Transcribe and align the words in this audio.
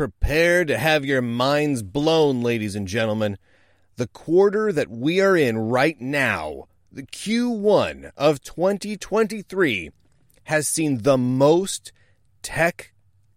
prepare 0.00 0.64
to 0.64 0.78
have 0.78 1.04
your 1.04 1.20
minds 1.20 1.82
blown, 1.82 2.40
ladies 2.40 2.74
and 2.74 2.88
gentlemen. 2.88 3.36
The 3.96 4.06
quarter 4.06 4.72
that 4.72 4.88
we 4.88 5.20
are 5.20 5.36
in 5.36 5.58
right 5.58 6.00
now, 6.00 6.68
the 6.90 7.02
Q1 7.02 8.10
of 8.16 8.42
2023, 8.42 9.90
has 10.44 10.66
seen 10.66 11.02
the 11.02 11.18
most 11.18 11.92
tech 12.40 12.94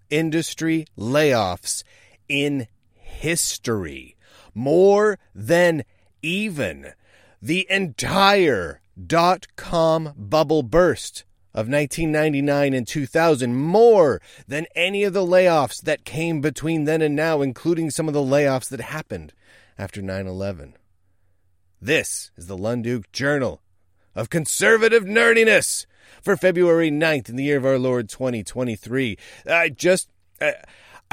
industry 0.09 0.85
layoffs 0.97 1.83
in 2.29 2.69
history. 2.93 4.15
More 4.55 5.19
than 5.35 5.83
even 6.21 6.93
the 7.41 7.67
entire 7.69 8.79
dot 9.05 9.47
com 9.57 10.13
bubble 10.15 10.63
burst 10.63 11.25
of 11.53 11.69
1999 11.69 12.73
and 12.73 12.87
2000, 12.87 13.55
more 13.55 14.21
than 14.47 14.65
any 14.75 15.03
of 15.03 15.13
the 15.13 15.25
layoffs 15.25 15.81
that 15.81 16.05
came 16.05 16.41
between 16.41 16.85
then 16.85 17.01
and 17.01 17.15
now, 17.15 17.41
including 17.41 17.91
some 17.91 18.07
of 18.07 18.13
the 18.13 18.19
layoffs 18.19 18.69
that 18.69 18.81
happened 18.81 19.33
after 19.77 20.01
9 20.01 20.27
11. 20.27 20.73
This 21.81 22.31
is 22.37 22.47
the 22.47 22.57
Lunduke 22.57 23.11
Journal 23.11 23.61
of 24.15 24.29
Conservative 24.29 25.03
Nerdiness 25.03 25.85
for 26.21 26.37
February 26.37 26.89
9th 26.89 27.29
in 27.29 27.35
the 27.35 27.43
year 27.43 27.57
of 27.57 27.65
our 27.65 27.77
Lord 27.77 28.09
2023. 28.09 29.17
I 29.45 29.69
just. 29.69 30.09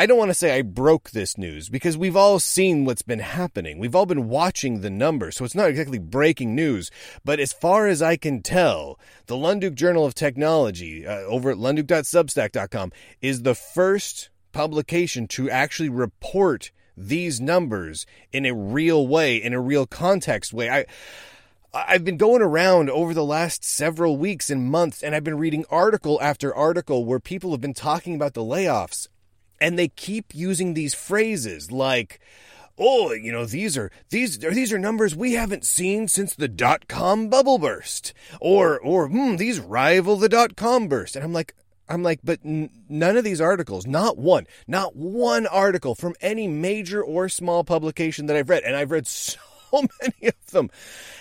I 0.00 0.06
don't 0.06 0.16
want 0.16 0.30
to 0.30 0.34
say 0.34 0.56
I 0.56 0.62
broke 0.62 1.10
this 1.10 1.36
news 1.36 1.68
because 1.68 1.94
we've 1.94 2.16
all 2.16 2.38
seen 2.38 2.86
what's 2.86 3.02
been 3.02 3.18
happening. 3.18 3.78
We've 3.78 3.94
all 3.94 4.06
been 4.06 4.30
watching 4.30 4.80
the 4.80 4.88
numbers, 4.88 5.36
so 5.36 5.44
it's 5.44 5.54
not 5.54 5.68
exactly 5.68 5.98
breaking 5.98 6.54
news. 6.54 6.90
But 7.22 7.38
as 7.38 7.52
far 7.52 7.86
as 7.86 8.00
I 8.00 8.16
can 8.16 8.40
tell, 8.40 8.98
the 9.26 9.36
Lunduke 9.36 9.74
Journal 9.74 10.06
of 10.06 10.14
Technology 10.14 11.06
uh, 11.06 11.16
over 11.24 11.50
at 11.50 11.58
lunduke.substack.com 11.58 12.92
is 13.20 13.42
the 13.42 13.54
first 13.54 14.30
publication 14.52 15.28
to 15.28 15.50
actually 15.50 15.90
report 15.90 16.70
these 16.96 17.38
numbers 17.38 18.06
in 18.32 18.46
a 18.46 18.54
real 18.54 19.06
way, 19.06 19.36
in 19.36 19.52
a 19.52 19.60
real 19.60 19.86
context 19.86 20.54
way. 20.54 20.70
I. 20.70 20.86
I've 21.72 22.04
been 22.04 22.16
going 22.16 22.42
around 22.42 22.90
over 22.90 23.14
the 23.14 23.24
last 23.24 23.62
several 23.62 24.16
weeks 24.16 24.50
and 24.50 24.68
months, 24.68 25.04
and 25.04 25.14
I've 25.14 25.22
been 25.22 25.38
reading 25.38 25.64
article 25.70 26.18
after 26.20 26.52
article 26.52 27.04
where 27.04 27.20
people 27.20 27.52
have 27.52 27.60
been 27.60 27.74
talking 27.74 28.16
about 28.16 28.34
the 28.34 28.40
layoffs. 28.40 29.06
And 29.60 29.78
they 29.78 29.88
keep 29.88 30.34
using 30.34 30.74
these 30.74 30.94
phrases 30.94 31.70
like, 31.70 32.20
oh, 32.78 33.12
you 33.12 33.30
know, 33.30 33.44
these 33.44 33.76
are 33.76 33.90
these 34.08 34.42
are 34.42 34.50
these 34.52 34.72
are 34.72 34.78
numbers 34.78 35.14
we 35.14 35.34
haven't 35.34 35.64
seen 35.64 36.08
since 36.08 36.34
the 36.34 36.48
dot 36.48 36.88
com 36.88 37.28
bubble 37.28 37.58
burst, 37.58 38.14
or 38.40 38.78
or 38.80 39.08
hmm, 39.08 39.36
these 39.36 39.60
rival 39.60 40.16
the 40.16 40.28
dot 40.28 40.56
com 40.56 40.88
burst. 40.88 41.14
And 41.14 41.24
I'm 41.24 41.32
like, 41.32 41.54
I'm 41.88 42.02
like, 42.02 42.20
but 42.22 42.40
n- 42.44 42.70
none 42.88 43.16
of 43.16 43.24
these 43.24 43.40
articles, 43.40 43.86
not 43.86 44.16
one, 44.16 44.46
not 44.66 44.96
one 44.96 45.46
article 45.46 45.94
from 45.94 46.14
any 46.20 46.48
major 46.48 47.02
or 47.02 47.28
small 47.28 47.64
publication 47.64 48.26
that 48.26 48.36
I've 48.36 48.48
read, 48.48 48.62
and 48.62 48.76
I've 48.76 48.92
read 48.92 49.06
so 49.06 49.38
many 49.72 50.28
of 50.28 50.50
them, 50.52 50.70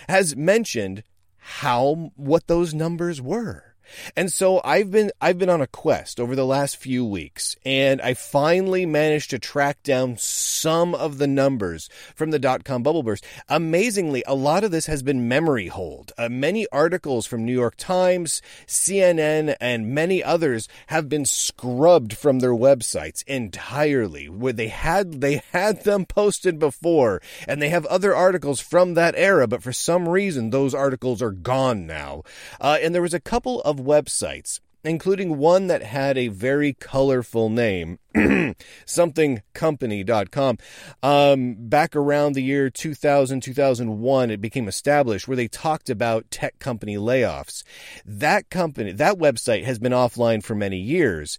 has 0.08 0.36
mentioned 0.36 1.02
how 1.36 2.12
what 2.16 2.46
those 2.46 2.72
numbers 2.72 3.20
were. 3.20 3.69
And 4.16 4.32
so 4.32 4.60
I've 4.64 4.90
been 4.90 5.10
I've 5.20 5.38
been 5.38 5.50
on 5.50 5.60
a 5.60 5.66
quest 5.66 6.20
over 6.20 6.36
the 6.36 6.46
last 6.46 6.76
few 6.76 7.04
weeks 7.04 7.56
and 7.64 8.00
I 8.00 8.14
finally 8.14 8.86
managed 8.86 9.30
to 9.30 9.38
track 9.38 9.82
down 9.82 10.16
some 10.18 10.94
of 10.94 11.18
the 11.18 11.26
numbers 11.26 11.88
from 12.14 12.30
the 12.30 12.38
dot 12.38 12.64
com 12.64 12.82
bubble 12.82 13.02
burst. 13.02 13.24
Amazingly, 13.48 14.22
a 14.26 14.34
lot 14.34 14.64
of 14.64 14.70
this 14.70 14.86
has 14.86 15.02
been 15.02 15.28
memory 15.28 15.68
hold. 15.68 16.12
Uh, 16.16 16.28
many 16.28 16.66
articles 16.72 17.26
from 17.26 17.44
New 17.44 17.52
York 17.52 17.76
Times, 17.76 18.42
CNN 18.66 19.56
and 19.60 19.94
many 19.94 20.22
others 20.22 20.68
have 20.88 21.08
been 21.08 21.24
scrubbed 21.24 22.16
from 22.16 22.40
their 22.40 22.54
websites 22.54 23.24
entirely 23.26 24.28
where 24.28 24.52
they 24.52 24.68
had 24.68 25.20
they 25.20 25.42
had 25.52 25.84
them 25.84 26.04
posted 26.04 26.58
before 26.58 27.20
and 27.48 27.60
they 27.60 27.68
have 27.68 27.86
other 27.86 28.14
articles 28.14 28.60
from 28.60 28.94
that 28.94 29.14
era 29.16 29.46
but 29.46 29.62
for 29.62 29.72
some 29.72 30.08
reason 30.08 30.50
those 30.50 30.74
articles 30.74 31.22
are 31.22 31.30
gone 31.30 31.86
now. 31.86 32.22
Uh, 32.60 32.78
and 32.80 32.94
there 32.94 33.02
was 33.02 33.14
a 33.14 33.20
couple 33.20 33.60
of 33.62 33.79
websites, 33.80 34.60
including 34.84 35.38
one 35.38 35.66
that 35.66 35.82
had 35.82 36.16
a 36.16 36.28
very 36.28 36.74
colorful 36.74 37.50
name, 37.50 37.98
somethingcompany.com. 38.14 40.58
Um, 41.02 41.56
back 41.58 41.96
around 41.96 42.34
the 42.34 42.42
year 42.42 42.70
2000, 42.70 43.42
2001, 43.42 44.30
it 44.30 44.40
became 44.40 44.68
established 44.68 45.28
where 45.28 45.36
they 45.36 45.48
talked 45.48 45.90
about 45.90 46.30
tech 46.30 46.58
company 46.58 46.96
layoffs. 46.96 47.62
That 48.04 48.48
company, 48.50 48.92
that 48.92 49.18
website 49.18 49.64
has 49.64 49.78
been 49.78 49.92
offline 49.92 50.42
for 50.42 50.54
many 50.54 50.78
years 50.78 51.38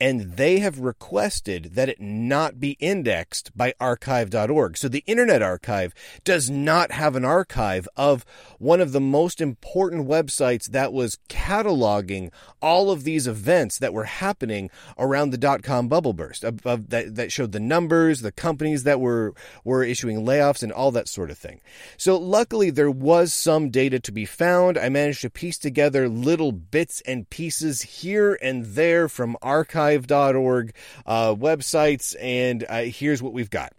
and 0.00 0.36
they 0.36 0.60
have 0.60 0.78
requested 0.78 1.72
that 1.74 1.90
it 1.90 2.00
not 2.00 2.58
be 2.58 2.72
indexed 2.80 3.54
by 3.54 3.74
archive.org. 3.78 4.78
So 4.78 4.88
the 4.88 5.04
Internet 5.06 5.42
Archive 5.42 5.92
does 6.24 6.48
not 6.48 6.92
have 6.92 7.16
an 7.16 7.24
archive 7.24 7.86
of 7.96 8.24
one 8.58 8.80
of 8.80 8.92
the 8.92 9.00
most 9.00 9.40
important 9.40 10.08
websites 10.08 10.70
that 10.70 10.92
was 10.94 11.18
cataloging 11.28 12.30
all 12.62 12.90
of 12.90 13.04
these 13.04 13.26
events 13.26 13.78
that 13.78 13.92
were 13.92 14.04
happening 14.04 14.70
around 14.98 15.30
the 15.30 15.38
dot 15.38 15.62
com 15.62 15.88
bubble 15.88 16.14
burst 16.14 16.44
of, 16.44 16.62
that, 16.62 17.14
that 17.14 17.30
showed 17.30 17.52
the 17.52 17.60
numbers, 17.60 18.22
the 18.22 18.32
companies 18.32 18.84
that 18.84 19.00
were, 19.00 19.34
were 19.64 19.84
issuing 19.84 20.24
layoffs 20.24 20.62
and 20.62 20.72
all 20.72 20.90
that 20.90 21.08
sort 21.08 21.30
of 21.30 21.36
thing. 21.36 21.60
So 21.98 22.16
luckily 22.16 22.70
there 22.70 22.90
was 22.90 23.34
some 23.34 23.68
data 23.68 24.00
to 24.00 24.12
be 24.12 24.24
found. 24.24 24.78
I 24.78 24.88
managed 24.88 25.20
to 25.22 25.30
piece 25.30 25.58
together 25.58 26.08
little 26.08 26.52
bits 26.52 27.02
and 27.02 27.28
pieces 27.28 27.82
here 27.82 28.38
and 28.40 28.64
there 28.64 29.08
from 29.08 29.36
archive 29.42 29.89
archive.org 29.90 30.74
uh, 31.06 31.34
websites, 31.34 32.14
and 32.20 32.64
uh, 32.68 32.82
here's 32.82 33.22
what 33.22 33.32
we've 33.32 33.50
got. 33.50 33.72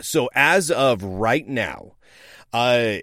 So, 0.00 0.28
as 0.34 0.70
of 0.70 1.02
right 1.02 1.46
now, 1.46 1.92
uh, 2.52 2.98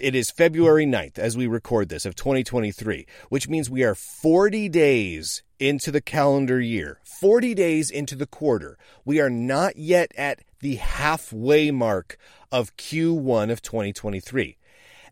it 0.00 0.14
is 0.14 0.30
February 0.30 0.86
9th 0.86 1.18
as 1.18 1.36
we 1.36 1.46
record 1.46 1.88
this 1.88 2.04
of 2.04 2.14
2023, 2.14 3.06
which 3.28 3.48
means 3.48 3.70
we 3.70 3.84
are 3.84 3.94
40 3.94 4.68
days 4.68 5.42
into 5.58 5.90
the 5.90 6.00
calendar 6.00 6.60
year, 6.60 6.98
40 7.20 7.54
days 7.54 7.90
into 7.90 8.14
the 8.14 8.26
quarter. 8.26 8.76
We 9.04 9.20
are 9.20 9.30
not 9.30 9.76
yet 9.76 10.12
at 10.18 10.40
the 10.60 10.76
halfway 10.76 11.70
mark 11.70 12.18
of 12.52 12.76
Q1 12.76 13.50
of 13.50 13.62
2023 13.62 14.58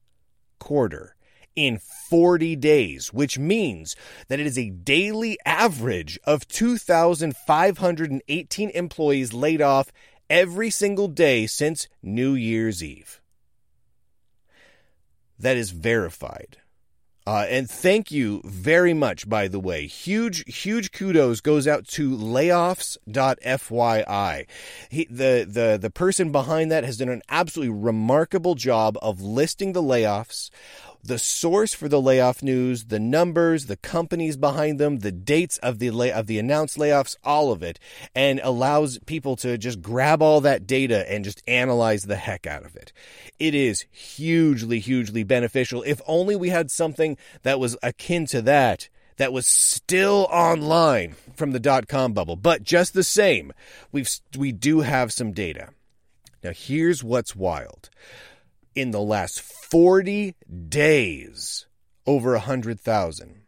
quarter 0.59 1.17
in 1.57 1.81
40 2.09 2.55
days, 2.57 3.13
which 3.13 3.39
means 3.39 3.95
that 4.29 4.41
it 4.41 4.47
is 4.47 4.59
a 4.59 4.71
daily 4.71 5.37
average 5.45 6.19
of 6.25 6.49
2,518 6.49 8.71
employees 8.71 9.35
laid 9.35 9.61
off 9.61 9.93
every 10.31 10.71
single 10.71 11.09
day 11.09 11.47
since 11.47 11.89
New 12.03 12.33
Year's 12.35 12.83
Eve. 12.83 13.21
That 15.39 15.57
is 15.57 15.71
verified. 15.73 16.59
Uh, 17.27 17.47
and 17.49 17.69
thank 17.71 18.11
you 18.11 18.41
very 18.45 18.95
much, 18.95 19.29
by 19.29 19.47
the 19.47 19.61
way. 19.61 19.87
Huge, 19.87 20.45
huge 20.53 20.91
kudos 20.91 21.41
goes 21.41 21.69
out 21.69 21.87
to 21.89 22.17
layoffs.fyi. 22.17 24.47
He, 24.89 25.07
the, 25.09 25.47
the, 25.49 25.79
the 25.81 25.91
person 25.91 26.33
behind 26.33 26.73
that 26.73 26.83
has 26.85 26.97
done 26.97 27.09
an 27.09 27.23
absolutely 27.29 27.77
remarkable 27.77 28.57
job 28.57 28.99
of 29.01 29.21
listing 29.21 29.73
the 29.73 29.83
layoffs, 29.83 30.51
the 31.05 31.19
source 31.19 31.75
for 31.75 31.89
the 31.89 32.01
layoff 32.01 32.43
news, 32.43 32.85
the 32.85 33.01
numbers, 33.01 33.67
the 33.67 33.77
companies 33.77 34.37
behind 34.37 34.79
them, 34.79 35.01
the 35.01 35.11
dates 35.11 35.59
of 35.59 35.81
the 35.81 35.91
lay- 35.91 36.13
of 36.13 36.29
the 36.29 36.39
announced 36.39 36.79
layoffs, 36.79 37.17
all 37.25 37.51
of 37.51 37.63
it, 37.63 37.79
and 38.15 38.41
allows 38.45 38.99
people 39.07 39.35
to 39.37 39.59
just 39.59 39.83
grab 39.83 40.23
all 40.23 40.41
that 40.41 40.67
data 40.67 41.11
and 41.11 41.25
just 41.25 41.43
analyze 41.49 42.05
the 42.05 42.17
heck 42.17 42.47
out 42.47 42.65
of 42.65 42.77
it. 42.77 42.93
It 43.39 43.55
is 43.55 43.85
hugely, 43.91 44.79
hugely 44.79 45.25
beneficial. 45.25 45.83
If 45.83 46.01
only 46.07 46.37
we 46.37 46.51
had 46.51 46.71
something 46.71 47.17
that 47.43 47.59
was 47.59 47.77
akin 47.83 48.27
to 48.27 48.43
that 48.43 48.89
that 49.17 49.33
was 49.33 49.47
still 49.47 50.29
online 50.31 51.17
from 51.35 51.51
the 51.51 51.61
dot 51.61 51.89
com 51.89 52.13
bubble. 52.13 52.37
But 52.37 52.63
just 52.63 52.95
the 52.95 53.05
same, 53.05 53.53
we've 53.91 54.09
we 54.39 54.53
do 54.53 54.81
have 54.81 55.13
some 55.13 55.33
data. 55.33 55.71
Now 56.43 56.53
here's 56.53 57.05
what's 57.05 57.37
wild 57.37 57.91
in 58.75 58.91
the 58.91 59.01
last 59.01 59.41
40 59.41 60.35
days 60.69 61.67
over 62.07 62.33
100,000. 62.33 63.42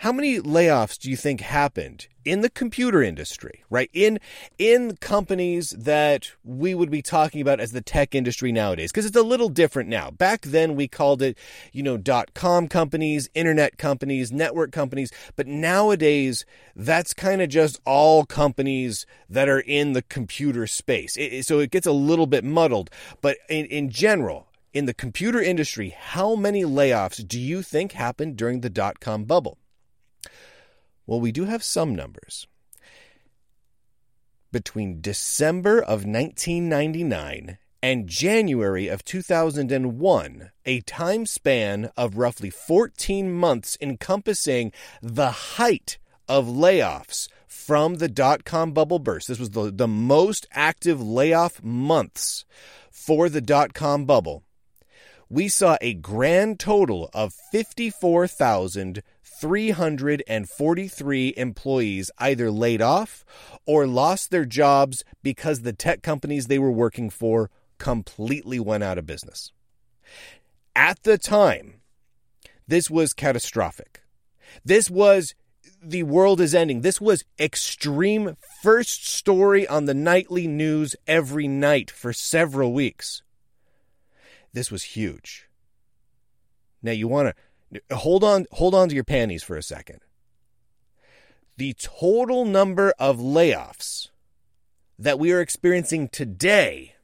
How 0.00 0.12
many 0.12 0.40
layoffs 0.40 0.98
do 0.98 1.10
you 1.10 1.16
think 1.16 1.42
happened 1.42 2.08
in 2.24 2.40
the 2.40 2.48
computer 2.48 3.02
industry, 3.02 3.64
right? 3.68 3.90
In 3.92 4.18
in 4.56 4.96
companies 4.96 5.74
that 5.78 6.32
we 6.42 6.74
would 6.74 6.90
be 6.90 7.02
talking 7.02 7.42
about 7.42 7.60
as 7.60 7.72
the 7.72 7.82
tech 7.82 8.14
industry 8.14 8.50
nowadays 8.50 8.90
because 8.90 9.04
it's 9.04 9.14
a 9.14 9.22
little 9.22 9.50
different 9.50 9.90
now. 9.90 10.10
Back 10.10 10.40
then 10.40 10.74
we 10.74 10.88
called 10.88 11.20
it, 11.20 11.36
you 11.70 11.82
know, 11.82 11.98
dot 11.98 12.32
com 12.32 12.66
companies, 12.66 13.28
internet 13.34 13.76
companies, 13.76 14.32
network 14.32 14.72
companies, 14.72 15.12
but 15.36 15.46
nowadays 15.46 16.46
that's 16.74 17.12
kind 17.12 17.42
of 17.42 17.50
just 17.50 17.78
all 17.84 18.24
companies 18.24 19.04
that 19.28 19.50
are 19.50 19.60
in 19.60 19.92
the 19.92 20.02
computer 20.02 20.66
space. 20.66 21.14
It, 21.18 21.44
so 21.44 21.58
it 21.58 21.70
gets 21.70 21.86
a 21.86 21.92
little 21.92 22.26
bit 22.26 22.42
muddled, 22.42 22.88
but 23.20 23.36
in 23.50 23.66
in 23.66 23.90
general, 23.90 24.48
in 24.72 24.86
the 24.86 24.94
computer 24.94 25.42
industry, 25.42 25.90
how 25.90 26.34
many 26.36 26.62
layoffs 26.64 27.26
do 27.28 27.38
you 27.38 27.60
think 27.60 27.92
happened 27.92 28.38
during 28.38 28.62
the 28.62 28.70
dot 28.70 28.98
com 28.98 29.24
bubble? 29.24 29.58
Well, 31.10 31.20
we 31.20 31.32
do 31.32 31.46
have 31.46 31.64
some 31.64 31.96
numbers. 31.96 32.46
Between 34.52 35.00
December 35.00 35.80
of 35.80 36.04
1999 36.04 37.58
and 37.82 38.06
January 38.06 38.86
of 38.86 39.04
2001, 39.04 40.52
a 40.64 40.80
time 40.82 41.26
span 41.26 41.90
of 41.96 42.16
roughly 42.16 42.48
14 42.48 43.28
months 43.28 43.76
encompassing 43.80 44.70
the 45.02 45.30
height 45.32 45.98
of 46.28 46.46
layoffs 46.46 47.26
from 47.48 47.96
the 47.96 48.08
dot 48.08 48.44
com 48.44 48.70
bubble 48.70 49.00
burst. 49.00 49.26
This 49.26 49.40
was 49.40 49.50
the, 49.50 49.72
the 49.72 49.88
most 49.88 50.46
active 50.52 51.02
layoff 51.02 51.60
months 51.60 52.44
for 52.88 53.28
the 53.28 53.40
dot 53.40 53.74
com 53.74 54.04
bubble. 54.04 54.44
We 55.28 55.48
saw 55.48 55.76
a 55.80 55.94
grand 55.94 56.58
total 56.58 57.10
of 57.14 57.32
54,000 57.52 59.02
343 59.40 61.34
employees 61.36 62.10
either 62.18 62.50
laid 62.50 62.82
off 62.82 63.24
or 63.66 63.86
lost 63.86 64.30
their 64.30 64.44
jobs 64.44 65.02
because 65.22 65.62
the 65.62 65.72
tech 65.72 66.02
companies 66.02 66.46
they 66.46 66.58
were 66.58 66.70
working 66.70 67.08
for 67.08 67.50
completely 67.78 68.60
went 68.60 68.84
out 68.84 68.98
of 68.98 69.06
business. 69.06 69.52
At 70.76 71.02
the 71.02 71.16
time, 71.16 71.80
this 72.68 72.90
was 72.90 73.12
catastrophic. 73.12 74.02
This 74.64 74.90
was 74.90 75.34
the 75.82 76.02
world 76.02 76.40
is 76.40 76.54
ending. 76.54 76.82
This 76.82 77.00
was 77.00 77.24
extreme 77.38 78.36
first 78.62 79.08
story 79.08 79.66
on 79.66 79.86
the 79.86 79.94
nightly 79.94 80.46
news 80.46 80.94
every 81.06 81.48
night 81.48 81.90
for 81.90 82.12
several 82.12 82.72
weeks. 82.72 83.22
This 84.52 84.70
was 84.70 84.82
huge. 84.82 85.48
Now 86.82 86.92
you 86.92 87.08
want 87.08 87.28
to 87.28 87.34
hold 87.92 88.24
on 88.24 88.46
hold 88.52 88.74
on 88.74 88.88
to 88.88 88.94
your 88.94 89.04
panties 89.04 89.42
for 89.42 89.56
a 89.56 89.62
second. 89.62 90.00
The 91.56 91.74
total 91.74 92.44
number 92.44 92.92
of 92.98 93.18
layoffs 93.18 94.08
that 94.98 95.18
we 95.18 95.32
are 95.32 95.40
experiencing 95.40 96.08
today 96.08 96.94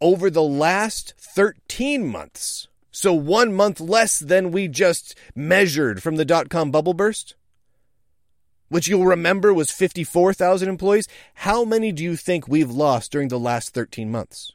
over 0.00 0.30
the 0.30 0.42
last 0.42 1.14
13 1.18 2.06
months, 2.06 2.68
so 2.90 3.12
one 3.12 3.52
month 3.52 3.80
less 3.80 4.18
than 4.18 4.50
we 4.50 4.68
just 4.68 5.14
measured 5.34 6.02
from 6.02 6.16
the 6.16 6.24
dot 6.24 6.48
com 6.48 6.70
bubble 6.70 6.94
burst, 6.94 7.34
which 8.68 8.88
you'll 8.88 9.06
remember 9.06 9.54
was 9.54 9.70
54,000 9.70 10.68
employees, 10.68 11.08
how 11.34 11.64
many 11.64 11.92
do 11.92 12.02
you 12.02 12.16
think 12.16 12.48
we've 12.48 12.70
lost 12.70 13.12
during 13.12 13.28
the 13.28 13.38
last 13.38 13.74
13 13.74 14.10
months? 14.10 14.52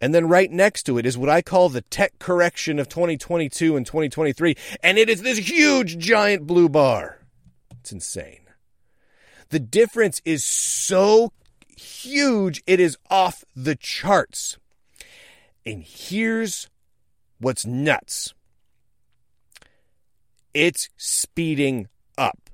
And 0.00 0.14
then 0.14 0.28
right 0.28 0.50
next 0.50 0.82
to 0.84 0.98
it 0.98 1.06
is 1.06 1.16
what 1.16 1.30
I 1.30 1.40
call 1.40 1.68
the 1.68 1.80
tech 1.82 2.18
correction 2.18 2.78
of 2.78 2.88
2022 2.88 3.76
and 3.76 3.86
2023. 3.86 4.56
And 4.82 4.98
it 4.98 5.08
is 5.08 5.22
this 5.22 5.38
huge, 5.38 5.98
giant 5.98 6.46
blue 6.46 6.68
bar. 6.68 7.20
It's 7.80 7.92
insane. 7.92 8.42
The 9.48 9.60
difference 9.60 10.20
is 10.24 10.44
so 10.44 11.32
huge, 11.76 12.62
it 12.66 12.80
is 12.80 12.98
off 13.10 13.44
the 13.54 13.76
charts. 13.76 14.58
And 15.66 15.82
here's 15.84 16.70
what's 17.38 17.66
nuts 17.66 18.32
it's 20.54 20.88
speeding 20.96 21.88
up. 22.16 22.48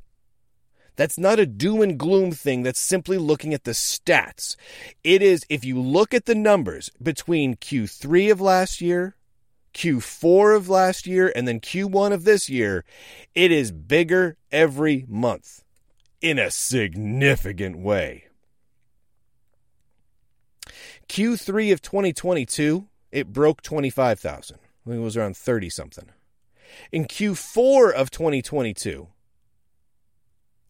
That's 0.97 1.19
not 1.19 1.38
a 1.38 1.47
doom 1.47 1.82
and 1.82 1.97
gloom 1.97 2.32
thing. 2.32 2.64
That's 2.64 2.81
simply 2.81 3.17
looking 3.17 3.55
at 3.55 3.62
the 3.62 3.70
stats. 3.70 4.56
It 5.05 5.23
is, 5.23 5.47
if 5.49 5.64
you 5.64 5.81
look 5.81 6.12
at 6.12 6.26
the 6.26 6.35
numbers 6.35 6.91
between 7.00 7.55
Q3 7.55 8.32
of 8.32 8.41
last 8.41 8.81
year, 8.81 9.15
Q4 9.73 10.56
of 10.56 10.69
last 10.69 11.06
year, 11.06 11.32
and 11.37 11.47
then 11.47 11.61
Q1 11.61 12.12
of 12.12 12.25
this 12.25 12.50
year, 12.50 12.85
it 13.37 13.53
is 13.53 13.70
bigger 13.70 14.37
every 14.50 15.06
month 15.08 15.62
in 16.20 16.41
a 16.41 16.50
significant 16.50 17.79
way. 17.79 18.25
Q3 21.08 21.73
of 21.73 21.82
2022 21.82 22.88
it 23.12 23.32
broke 23.32 23.62
25,000. 23.62 24.56
I 24.56 24.91
think 24.91 25.00
it 25.00 25.05
was 25.05 25.17
around 25.17 25.37
30 25.37 25.70
something. 25.70 26.06
In 26.91 27.05
Q4 27.05 27.93
of 27.93 28.11
2022, 28.11 29.09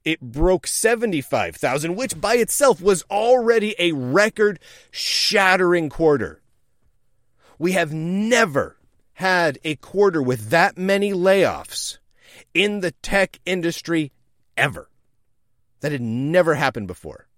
it 0.04 0.20
broke 0.20 0.66
75,000, 0.66 1.94
which 1.94 2.20
by 2.20 2.34
itself 2.34 2.80
was 2.80 3.04
already 3.08 3.76
a 3.78 3.92
record 3.92 4.58
shattering 4.90 5.88
quarter. 5.88 6.42
We 7.58 7.72
have 7.72 7.92
never 7.92 8.76
had 9.14 9.58
a 9.62 9.76
quarter 9.76 10.20
with 10.20 10.50
that 10.50 10.76
many 10.76 11.12
layoffs 11.12 11.98
in 12.52 12.80
the 12.80 12.90
tech 12.90 13.38
industry 13.46 14.10
ever. 14.56 14.88
That 15.80 15.92
had 15.92 16.00
never 16.00 16.54
happened 16.54 16.88
before. 16.88 17.28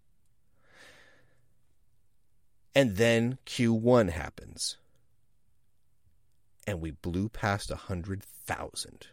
And 2.75 2.97
then 2.97 3.39
Q1 3.47 4.11
happens 4.11 4.79
and 6.67 6.81
we 6.81 6.91
blew 6.91 7.29
past 7.29 7.71
a 7.71 7.77
hundred 7.77 8.23
thousand. 8.23 9.09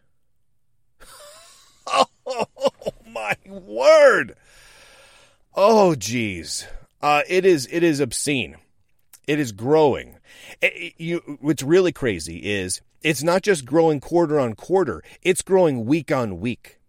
oh 1.88 2.46
my 3.08 3.36
word! 3.46 4.36
Oh 5.56 5.96
geez, 5.96 6.66
uh, 7.02 7.24
it 7.28 7.46
is 7.46 7.68
it 7.72 7.84
is 7.84 8.00
obscene. 8.00 8.58
It 9.28 9.40
is 9.40 9.52
growing. 9.52 10.18
It, 10.62 10.74
it, 10.76 10.94
you, 10.98 11.38
what's 11.40 11.64
really 11.64 11.92
crazy 11.92 12.38
is 12.38 12.82
it's 13.02 13.24
not 13.24 13.44
just 13.44 13.66
growing 13.66 14.00
quarter 14.00 14.40
on 14.40 14.56
quarter; 14.56 15.04
it's 15.22 15.42
growing 15.42 15.86
week 15.86 16.12
on 16.12 16.40
week. 16.40 16.80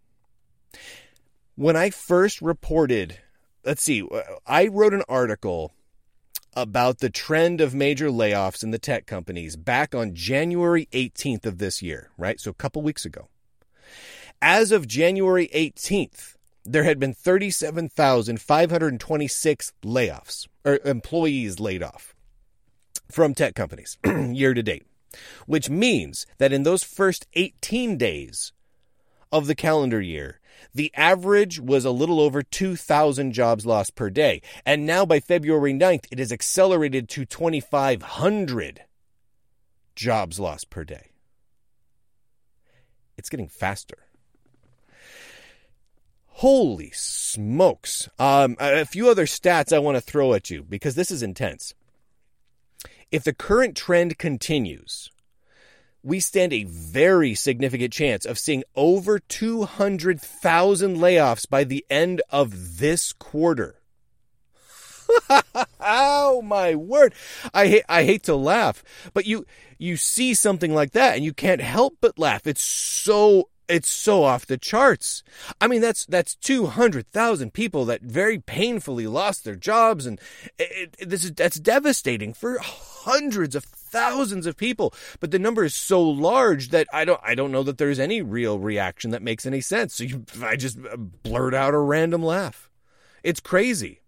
When 1.54 1.76
I 1.76 1.90
first 1.90 2.40
reported, 2.40 3.18
let's 3.64 3.82
see, 3.82 4.02
uh, 4.02 4.22
I 4.46 4.68
wrote 4.68 4.94
an 4.94 5.02
article 5.08 5.72
about 6.54 6.98
the 6.98 7.10
trend 7.10 7.60
of 7.60 7.74
major 7.74 8.08
layoffs 8.08 8.62
in 8.62 8.70
the 8.70 8.78
tech 8.78 9.06
companies 9.06 9.56
back 9.56 9.94
on 9.94 10.14
January 10.14 10.86
18th 10.92 11.44
of 11.46 11.58
this 11.58 11.82
year, 11.82 12.10
right? 12.18 12.38
So 12.40 12.50
a 12.50 12.54
couple 12.54 12.82
weeks 12.82 13.04
ago. 13.04 13.28
As 14.40 14.72
of 14.72 14.88
January 14.88 15.48
18th, 15.54 16.34
there 16.64 16.84
had 16.84 16.98
been 16.98 17.12
37,526 17.14 19.72
layoffs 19.84 20.48
or 20.64 20.80
employees 20.84 21.60
laid 21.60 21.82
off 21.82 22.14
from 23.10 23.34
tech 23.34 23.54
companies 23.54 23.98
year 24.04 24.54
to 24.54 24.62
date, 24.62 24.86
which 25.46 25.68
means 25.70 26.26
that 26.38 26.52
in 26.52 26.62
those 26.62 26.82
first 26.82 27.26
18 27.34 27.98
days 27.98 28.52
of 29.30 29.46
the 29.46 29.54
calendar 29.54 30.00
year, 30.00 30.40
the 30.74 30.92
average 30.94 31.60
was 31.60 31.84
a 31.84 31.90
little 31.90 32.20
over 32.20 32.42
2,000 32.42 33.32
jobs 33.32 33.66
lost 33.66 33.94
per 33.94 34.10
day. 34.10 34.42
And 34.64 34.86
now 34.86 35.04
by 35.04 35.20
February 35.20 35.74
9th, 35.74 36.06
it 36.10 36.18
has 36.18 36.32
accelerated 36.32 37.08
to 37.10 37.24
2,500 37.24 38.82
jobs 39.94 40.40
lost 40.40 40.70
per 40.70 40.84
day. 40.84 41.10
It's 43.16 43.28
getting 43.28 43.48
faster. 43.48 43.98
Holy 46.26 46.90
smokes. 46.92 48.08
Um, 48.18 48.56
a 48.58 48.84
few 48.84 49.08
other 49.08 49.26
stats 49.26 49.72
I 49.72 49.78
want 49.78 49.96
to 49.96 50.00
throw 50.00 50.34
at 50.34 50.50
you 50.50 50.62
because 50.62 50.94
this 50.94 51.10
is 51.10 51.22
intense. 51.22 51.74
If 53.12 53.22
the 53.22 53.34
current 53.34 53.76
trend 53.76 54.18
continues, 54.18 55.11
we 56.02 56.20
stand 56.20 56.52
a 56.52 56.64
very 56.64 57.34
significant 57.34 57.92
chance 57.92 58.24
of 58.24 58.38
seeing 58.38 58.64
over 58.74 59.18
200,000 59.18 60.96
layoffs 60.96 61.48
by 61.48 61.64
the 61.64 61.84
end 61.88 62.22
of 62.30 62.78
this 62.78 63.12
quarter. 63.12 63.76
oh 65.80 66.42
my 66.42 66.74
word. 66.74 67.14
I 67.52 67.66
hate 67.66 67.84
I 67.88 68.04
hate 68.04 68.22
to 68.24 68.34
laugh, 68.34 68.82
but 69.12 69.26
you 69.26 69.46
you 69.78 69.96
see 69.96 70.32
something 70.32 70.74
like 70.74 70.92
that 70.92 71.16
and 71.16 71.24
you 71.24 71.34
can't 71.34 71.60
help 71.60 71.96
but 72.00 72.18
laugh. 72.18 72.46
It's 72.46 72.62
so 72.62 73.48
it's 73.68 73.88
so 73.88 74.24
off 74.24 74.46
the 74.46 74.58
charts. 74.58 75.22
I 75.60 75.66
mean, 75.66 75.80
that's 75.80 76.04
that's 76.06 76.34
two 76.34 76.66
hundred 76.66 77.06
thousand 77.06 77.52
people 77.52 77.84
that 77.86 78.02
very 78.02 78.38
painfully 78.38 79.06
lost 79.06 79.44
their 79.44 79.56
jobs, 79.56 80.06
and 80.06 80.20
it, 80.58 80.96
it, 80.98 81.08
this 81.08 81.24
is 81.24 81.32
that's 81.32 81.58
devastating 81.58 82.34
for 82.34 82.58
hundreds 82.60 83.54
of 83.54 83.64
thousands 83.92 84.46
of 84.46 84.56
people. 84.56 84.92
But 85.20 85.30
the 85.30 85.38
number 85.38 85.64
is 85.64 85.74
so 85.74 86.02
large 86.02 86.70
that 86.70 86.88
I 86.92 87.04
don't 87.04 87.20
I 87.22 87.34
don't 87.34 87.52
know 87.52 87.62
that 87.62 87.78
there's 87.78 88.00
any 88.00 88.22
real 88.22 88.58
reaction 88.58 89.10
that 89.10 89.22
makes 89.22 89.46
any 89.46 89.60
sense. 89.60 89.94
So 89.94 90.04
you, 90.04 90.24
I 90.42 90.56
just 90.56 90.78
uh, 90.78 90.96
blurt 90.96 91.54
out 91.54 91.74
a 91.74 91.78
random 91.78 92.22
laugh. 92.22 92.70
It's 93.22 93.40
crazy. 93.40 94.00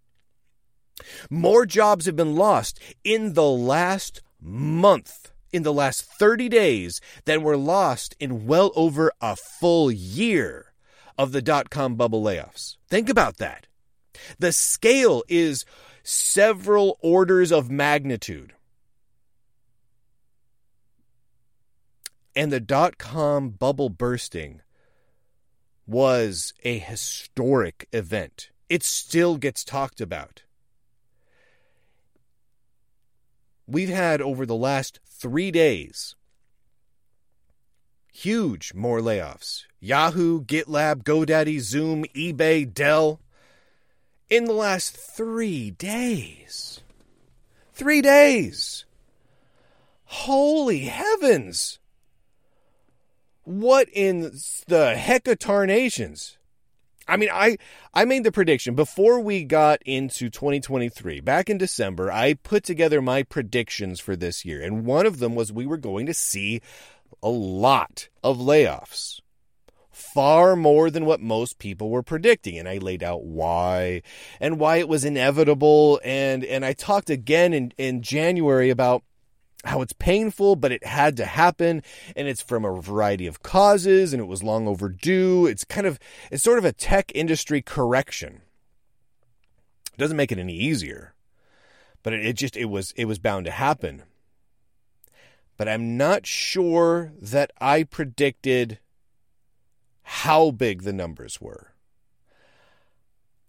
More 1.30 1.66
jobs 1.66 2.06
have 2.06 2.16
been 2.16 2.34
lost 2.34 2.80
in 3.04 3.34
the 3.34 3.48
last 3.48 4.22
month 4.40 5.32
in 5.52 5.62
the 5.62 5.72
last 5.72 6.04
30 6.04 6.48
days 6.48 7.00
than 7.26 7.42
were 7.42 7.56
lost 7.56 8.16
in 8.18 8.44
well 8.46 8.72
over 8.74 9.12
a 9.20 9.36
full 9.36 9.90
year 9.90 10.72
of 11.16 11.30
the 11.30 11.40
dot 11.42 11.70
com 11.70 11.94
bubble 11.94 12.22
layoffs. 12.22 12.76
Think 12.88 13.08
about 13.08 13.36
that. 13.36 13.68
The 14.38 14.52
scale 14.52 15.22
is 15.28 15.64
several 16.02 16.98
orders 17.00 17.52
of 17.52 17.70
magnitude. 17.70 18.53
And 22.36 22.50
the 22.50 22.60
dot 22.60 22.98
com 22.98 23.50
bubble 23.50 23.88
bursting 23.88 24.60
was 25.86 26.52
a 26.64 26.78
historic 26.78 27.88
event. 27.92 28.50
It 28.68 28.82
still 28.82 29.36
gets 29.36 29.64
talked 29.64 30.00
about. 30.00 30.42
We've 33.66 33.88
had 33.88 34.20
over 34.20 34.44
the 34.44 34.56
last 34.56 35.00
three 35.06 35.50
days 35.50 36.16
huge 38.12 38.72
more 38.74 39.00
layoffs. 39.00 39.64
Yahoo, 39.80 40.44
GitLab, 40.44 41.02
GoDaddy, 41.02 41.60
Zoom, 41.60 42.04
eBay, 42.14 42.72
Dell. 42.72 43.20
In 44.30 44.44
the 44.44 44.52
last 44.52 44.96
three 44.96 45.70
days. 45.72 46.80
Three 47.72 48.00
days. 48.00 48.84
Holy 50.04 50.80
heavens. 50.80 51.78
What 53.44 53.88
in 53.92 54.22
the 54.66 54.94
hecatarnations? 54.96 56.36
I 57.06 57.18
mean, 57.18 57.28
I 57.30 57.58
I 57.92 58.06
made 58.06 58.24
the 58.24 58.32
prediction 58.32 58.74
before 58.74 59.20
we 59.20 59.44
got 59.44 59.82
into 59.84 60.30
2023. 60.30 61.20
Back 61.20 61.50
in 61.50 61.58
December, 61.58 62.10
I 62.10 62.34
put 62.34 62.64
together 62.64 63.02
my 63.02 63.22
predictions 63.22 64.00
for 64.00 64.16
this 64.16 64.46
year, 64.46 64.62
and 64.62 64.86
one 64.86 65.04
of 65.04 65.18
them 65.18 65.34
was 65.34 65.52
we 65.52 65.66
were 65.66 65.76
going 65.76 66.06
to 66.06 66.14
see 66.14 66.62
a 67.22 67.28
lot 67.28 68.08
of 68.22 68.38
layoffs. 68.38 69.20
Far 69.90 70.56
more 70.56 70.90
than 70.90 71.06
what 71.06 71.20
most 71.20 71.58
people 71.58 71.88
were 71.88 72.02
predicting. 72.02 72.58
And 72.58 72.68
I 72.68 72.78
laid 72.78 73.02
out 73.02 73.24
why 73.24 74.02
and 74.40 74.58
why 74.58 74.78
it 74.78 74.88
was 74.88 75.04
inevitable. 75.04 76.00
And, 76.02 76.44
and 76.44 76.64
I 76.64 76.72
talked 76.72 77.10
again 77.10 77.52
in, 77.52 77.72
in 77.78 78.02
January 78.02 78.70
about 78.70 79.04
how 79.64 79.80
it's 79.80 79.92
painful, 79.92 80.56
but 80.56 80.72
it 80.72 80.84
had 80.84 81.16
to 81.16 81.24
happen, 81.24 81.82
and 82.14 82.28
it's 82.28 82.42
from 82.42 82.64
a 82.64 82.80
variety 82.80 83.26
of 83.26 83.42
causes, 83.42 84.12
and 84.12 84.20
it 84.20 84.26
was 84.26 84.42
long 84.42 84.68
overdue. 84.68 85.46
It's 85.46 85.64
kind 85.64 85.86
of, 85.86 85.98
it's 86.30 86.42
sort 86.42 86.58
of 86.58 86.64
a 86.64 86.72
tech 86.72 87.10
industry 87.14 87.62
correction. 87.62 88.42
It 89.92 89.98
doesn't 89.98 90.16
make 90.16 90.32
it 90.32 90.38
any 90.38 90.54
easier, 90.54 91.14
but 92.02 92.12
it, 92.12 92.24
it 92.24 92.36
just, 92.36 92.56
it 92.56 92.66
was, 92.66 92.92
it 92.96 93.06
was 93.06 93.18
bound 93.18 93.46
to 93.46 93.52
happen. 93.52 94.02
But 95.56 95.68
I'm 95.68 95.96
not 95.96 96.26
sure 96.26 97.12
that 97.20 97.52
I 97.60 97.84
predicted 97.84 98.80
how 100.02 100.50
big 100.50 100.82
the 100.82 100.92
numbers 100.92 101.40
were. 101.40 101.72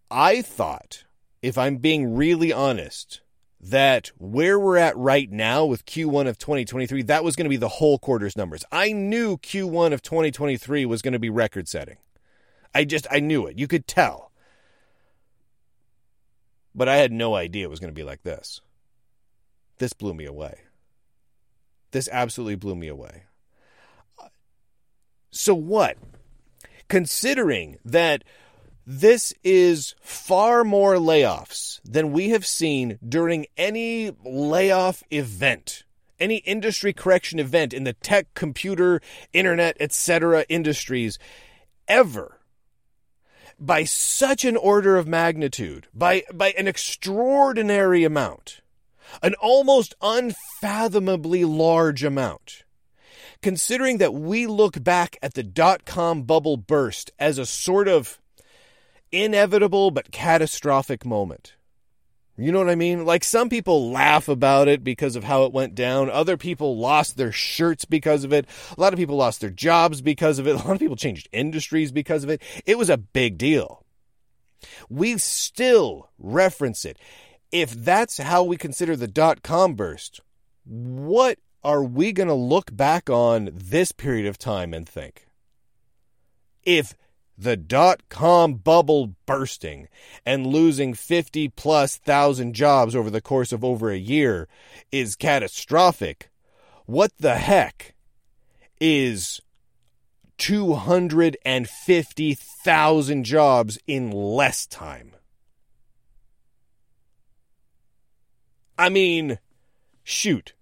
I 0.10 0.42
thought, 0.42 1.04
if 1.42 1.58
I'm 1.58 1.78
being 1.78 2.16
really 2.16 2.54
honest, 2.54 3.22
that 3.70 4.12
where 4.18 4.60
we're 4.60 4.78
at 4.78 4.96
right 4.96 5.32
now 5.32 5.66
with 5.66 5.86
Q1 5.86 6.28
of 6.28 6.38
2023, 6.38 7.04
that 7.04 7.24
was 7.24 7.36
going 7.36 7.46
to 7.46 7.50
be 7.50 7.58
the 7.58 7.68
whole 7.68 7.98
quarter's 7.98 8.38
numbers. 8.38 8.64
I 8.72 8.92
knew 8.92 9.38
Q1 9.38 9.94
of 9.94 10.02
2023 10.02 10.86
was 10.86 11.02
going 11.02 11.14
to 11.14 11.20
be 11.20 11.30
record 11.30 11.68
setting. 11.68 11.98
I 12.74 12.84
just, 12.84 13.08
I 13.10 13.20
knew 13.20 13.48
it. 13.48 13.58
You 13.58 13.68
could 13.68 13.88
tell. 13.88 14.32
But 16.76 16.90
I 16.90 16.98
had 16.98 17.12
no 17.12 17.36
idea 17.36 17.66
it 17.66 17.70
was 17.70 17.80
going 17.80 17.94
to 17.94 18.00
be 18.00 18.04
like 18.04 18.24
this. 18.24 18.62
This 19.78 19.94
blew 19.94 20.14
me 20.14 20.26
away. 20.26 20.60
This 21.92 22.10
absolutely 22.12 22.56
blew 22.56 22.76
me 22.76 22.88
away. 22.88 23.24
So, 25.32 25.56
what? 25.56 25.98
Considering 26.88 27.78
that 27.84 28.24
this 28.86 29.34
is 29.44 29.96
far 30.00 30.64
more 30.64 30.96
layoffs 30.96 31.80
than 31.84 32.12
we 32.12 32.30
have 32.30 32.46
seen 32.46 33.00
during 33.08 33.48
any 33.58 34.12
layoff 34.24 35.04
event, 35.10 35.84
any 36.20 36.38
industry 36.38 36.94
correction 36.94 37.40
event 37.40 37.74
in 37.74 37.84
the 37.84 37.94
tech, 37.94 38.34
computer, 38.36 39.02
internet, 39.34 39.76
etc. 39.80 40.46
industries 40.50 41.18
ever. 41.88 42.40
By 43.60 43.86
such 43.86 44.46
an 44.46 44.58
order 44.58 44.98
of 44.98 45.08
magnitude, 45.08 45.88
by, 45.94 46.24
by 46.34 46.52
an 46.52 46.68
extraordinary 46.68 48.04
amount, 48.04 48.62
an 49.24 49.34
almost 49.36 49.96
unfathomably 50.02 51.46
large 51.46 52.04
amount 52.04 52.64
considering 53.42 54.00
that 54.00 54.14
we 54.14 54.48
look 54.48 54.84
back 54.84 55.18
at 55.22 55.36
the 55.36 55.44
dot 55.44 55.86
com 55.86 56.24
bubble 56.24 56.58
burst 56.58 57.12
as 57.20 57.38
a 57.38 57.46
sort 57.46 57.88
of 57.88 58.20
inevitable 59.24 59.92
but 59.92 60.12
catastrophic 60.12 61.06
moment. 61.06 61.56
You 62.38 62.52
know 62.52 62.60
what 62.60 62.70
I 62.70 62.76
mean? 62.76 63.06
Like 63.06 63.24
some 63.24 63.48
people 63.48 63.92
laugh 63.92 64.28
about 64.28 64.68
it 64.68 64.84
because 64.84 65.16
of 65.16 65.24
how 65.24 65.46
it 65.46 65.54
went 65.54 65.74
down. 65.74 66.10
Other 66.10 66.36
people 66.36 66.78
lost 66.78 67.16
their 67.16 67.32
shirts 67.32 67.86
because 67.86 68.26
of 68.26 68.34
it. 68.34 68.46
A 68.78 68.82
lot 68.82 68.92
of 68.92 69.00
people 69.00 69.16
lost 69.16 69.40
their 69.40 69.50
jobs 69.50 70.02
because 70.02 70.38
of 70.38 70.48
it. 70.48 70.56
A 70.56 70.58
lot 70.58 70.72
of 70.72 70.80
people 70.80 70.98
changed 70.98 71.30
industries 71.32 71.94
because 71.94 72.26
of 72.26 72.30
it. 72.30 72.42
It 72.66 72.78
was 72.78 72.90
a 72.90 72.98
big 72.98 73.38
deal. 73.38 73.86
We 74.90 75.18
still 75.18 76.10
reference 76.20 76.84
it. 76.84 76.98
If 77.52 77.72
that's 77.72 78.18
how 78.18 78.44
we 78.44 78.58
consider 78.58 78.98
the 78.98 79.08
dot 79.08 79.42
com 79.42 79.76
burst, 79.76 80.20
what 80.66 81.40
are 81.64 81.84
we 81.84 82.12
going 82.12 82.28
to 82.28 82.34
look 82.34 82.76
back 82.76 83.10
on 83.10 83.50
this 83.54 83.92
period 83.92 84.26
of 84.28 84.38
time 84.38 84.74
and 84.74 84.88
think? 84.88 85.28
If 86.64 86.96
the 87.38 87.58
dot 87.58 88.02
com 88.10 88.56
bubble 88.56 89.16
bursting 89.26 89.88
and 90.26 90.48
losing 90.48 90.94
50 90.94 91.50
plus 91.50 91.98
thousand 91.98 92.54
jobs 92.54 92.96
over 92.96 93.10
the 93.10 93.22
course 93.22 93.52
of 93.52 93.64
over 93.64 93.92
a 93.92 93.98
year 93.98 94.48
is 94.92 95.16
catastrophic. 95.16 96.30
What 96.86 97.12
the 97.20 97.36
heck 97.36 97.96
is 98.80 99.42
250,000 100.38 103.24
jobs 103.24 103.80
in 103.88 104.12
less 104.12 104.68
time? 104.68 105.16
I 108.78 108.90
mean, 108.90 109.40
shoot, 110.04 110.54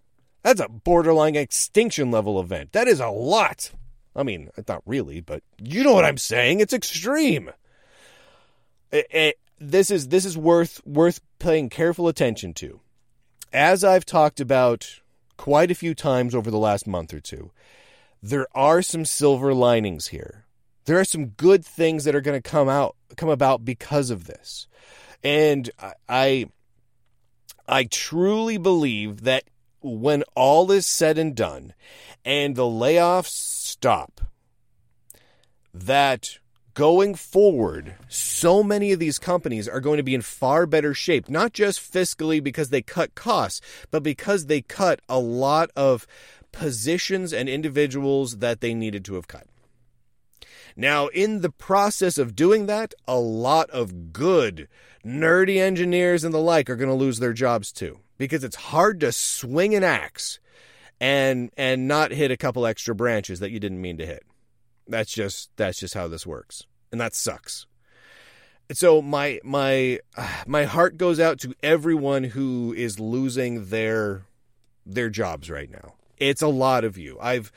that's 0.43 0.61
a 0.61 0.69
borderline 0.69 1.35
extinction 1.35 2.11
level 2.11 2.39
event. 2.39 2.73
That 2.73 2.87
is 2.87 2.99
a 2.99 3.09
lot. 3.09 3.71
I 4.15 4.23
mean, 4.23 4.49
not 4.67 4.83
really, 4.85 5.21
but 5.21 5.43
you 5.57 5.83
know 5.83 5.93
what 5.93 6.05
I'm 6.05 6.17
saying. 6.17 6.59
It's 6.59 6.73
extreme. 6.73 7.51
It, 8.91 9.07
it, 9.09 9.39
this 9.59 9.89
is 9.89 10.09
this 10.09 10.25
is 10.25 10.37
worth 10.37 10.85
worth 10.85 11.19
paying 11.39 11.69
careful 11.69 12.07
attention 12.07 12.53
to. 12.55 12.79
As 13.51 13.83
I've 13.83 14.05
talked 14.05 14.39
about 14.39 14.99
quite 15.37 15.71
a 15.71 15.75
few 15.75 15.93
times 15.95 16.35
over 16.35 16.51
the 16.51 16.57
last 16.57 16.87
month 16.87 17.13
or 17.13 17.19
two, 17.19 17.51
there 18.21 18.47
are 18.53 18.81
some 18.81 19.05
silver 19.05 19.53
linings 19.53 20.07
here. 20.07 20.45
There 20.85 20.99
are 20.99 21.05
some 21.05 21.27
good 21.27 21.65
things 21.65 22.03
that 22.03 22.15
are 22.15 22.21
going 22.21 22.39
to 22.39 22.49
come 22.49 22.69
out 22.69 22.95
come 23.15 23.29
about 23.29 23.65
because 23.65 24.09
of 24.09 24.25
this. 24.25 24.67
And 25.23 25.69
I 26.09 26.47
I 27.67 27.85
truly 27.85 28.57
believe 28.57 29.21
that 29.21 29.45
when 29.81 30.23
all 30.35 30.71
is 30.71 30.87
said 30.87 31.17
and 31.17 31.35
done 31.35 31.73
and 32.25 32.55
the 32.55 32.63
layoffs 32.63 33.27
stop, 33.83 34.21
that 35.73 36.39
going 36.73 37.13
forward, 37.13 37.95
so 38.07 38.63
many 38.63 38.93
of 38.93 38.99
these 38.99 39.19
companies 39.19 39.67
are 39.67 39.81
going 39.81 39.97
to 39.97 40.03
be 40.03 40.15
in 40.15 40.21
far 40.21 40.65
better 40.65 40.93
shape, 40.93 41.29
not 41.29 41.51
just 41.51 41.81
fiscally 41.81 42.41
because 42.41 42.69
they 42.69 42.81
cut 42.81 43.13
costs, 43.13 43.59
but 43.91 44.01
because 44.01 44.45
they 44.45 44.61
cut 44.61 45.01
a 45.09 45.19
lot 45.19 45.69
of 45.75 46.07
positions 46.53 47.33
and 47.33 47.49
individuals 47.49 48.37
that 48.37 48.61
they 48.61 48.73
needed 48.73 49.03
to 49.03 49.15
have 49.15 49.27
cut. 49.27 49.47
Now, 50.77 51.07
in 51.07 51.41
the 51.41 51.51
process 51.51 52.17
of 52.17 52.37
doing 52.37 52.67
that, 52.67 52.93
a 53.05 53.19
lot 53.19 53.69
of 53.69 54.13
good, 54.13 54.69
nerdy 55.05 55.57
engineers 55.57 56.23
and 56.23 56.33
the 56.33 56.37
like 56.37 56.69
are 56.69 56.77
going 56.77 56.87
to 56.87 56.95
lose 56.95 57.19
their 57.19 57.33
jobs 57.33 57.73
too, 57.73 57.99
because 58.17 58.45
it's 58.45 58.55
hard 58.55 59.01
to 59.01 59.11
swing 59.11 59.75
an 59.75 59.83
axe 59.83 60.39
and 61.03 61.51
and 61.57 61.85
not 61.85 62.11
hit 62.11 62.31
a 62.31 62.37
couple 62.37 62.65
extra 62.65 62.95
branches 62.95 63.41
that 63.41 63.51
you 63.51 63.59
didn't 63.59 63.81
mean 63.81 63.97
to 63.97 64.05
hit. 64.05 64.23
That's 64.87 65.11
just 65.11 65.49
that's 65.57 65.77
just 65.77 65.93
how 65.93 66.07
this 66.07 66.25
works, 66.25 66.65
and 66.93 67.01
that 67.01 67.13
sucks. 67.13 67.65
So 68.71 69.01
my 69.01 69.41
my 69.43 69.99
my 70.47 70.63
heart 70.63 70.97
goes 70.97 71.19
out 71.19 71.39
to 71.41 71.53
everyone 71.61 72.23
who 72.23 72.73
is 72.75 73.01
losing 73.01 73.65
their 73.65 74.23
their 74.85 75.09
jobs 75.09 75.49
right 75.49 75.69
now. 75.69 75.95
It's 76.17 76.41
a 76.41 76.47
lot 76.47 76.85
of 76.85 76.97
you. 76.97 77.17
I've 77.19 77.51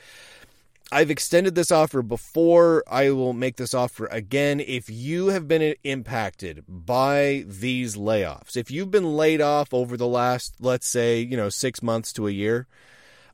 I've 0.91 1.09
extended 1.09 1.55
this 1.55 1.71
offer 1.71 2.01
before. 2.01 2.83
I 2.85 3.11
will 3.11 3.31
make 3.31 3.55
this 3.55 3.73
offer 3.73 4.07
again. 4.07 4.59
If 4.59 4.89
you 4.89 5.27
have 5.27 5.47
been 5.47 5.73
impacted 5.85 6.65
by 6.67 7.45
these 7.47 7.95
layoffs, 7.95 8.57
if 8.57 8.69
you've 8.69 8.91
been 8.91 9.15
laid 9.15 9.39
off 9.39 9.73
over 9.73 9.95
the 9.95 10.07
last, 10.07 10.55
let's 10.59 10.87
say, 10.87 11.21
you 11.21 11.37
know, 11.37 11.47
six 11.47 11.81
months 11.81 12.11
to 12.13 12.27
a 12.27 12.31
year, 12.31 12.67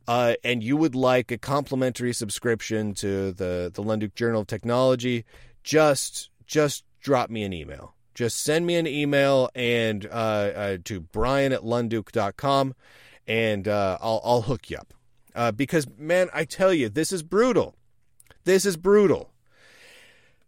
uh, 0.06 0.34
and 0.42 0.62
you 0.62 0.76
would 0.76 0.94
like 0.94 1.30
a 1.30 1.38
complimentary 1.38 2.12
subscription 2.12 2.94
to 2.94 3.32
the 3.32 3.70
the 3.72 3.82
Lunduke 3.82 4.14
Journal 4.14 4.42
of 4.42 4.46
Technology, 4.46 5.24
just 5.62 6.30
just 6.46 6.84
drop 7.00 7.30
me 7.30 7.42
an 7.42 7.52
email. 7.52 7.94
Just 8.14 8.44
send 8.44 8.64
me 8.64 8.76
an 8.76 8.86
email 8.86 9.50
and 9.54 10.06
uh, 10.06 10.08
uh, 10.08 10.78
to 10.84 11.00
brian 11.00 11.52
at 11.52 11.62
lunduke.com 11.62 12.74
and 13.26 13.66
uh, 13.66 13.98
I'll, 14.00 14.20
I'll 14.24 14.42
hook 14.42 14.70
you 14.70 14.76
up. 14.76 14.94
Uh, 15.34 15.50
because, 15.50 15.86
man, 15.98 16.28
I 16.32 16.44
tell 16.44 16.72
you, 16.72 16.88
this 16.88 17.12
is 17.12 17.22
brutal. 17.22 17.74
This 18.44 18.64
is 18.64 18.76
brutal. 18.76 19.30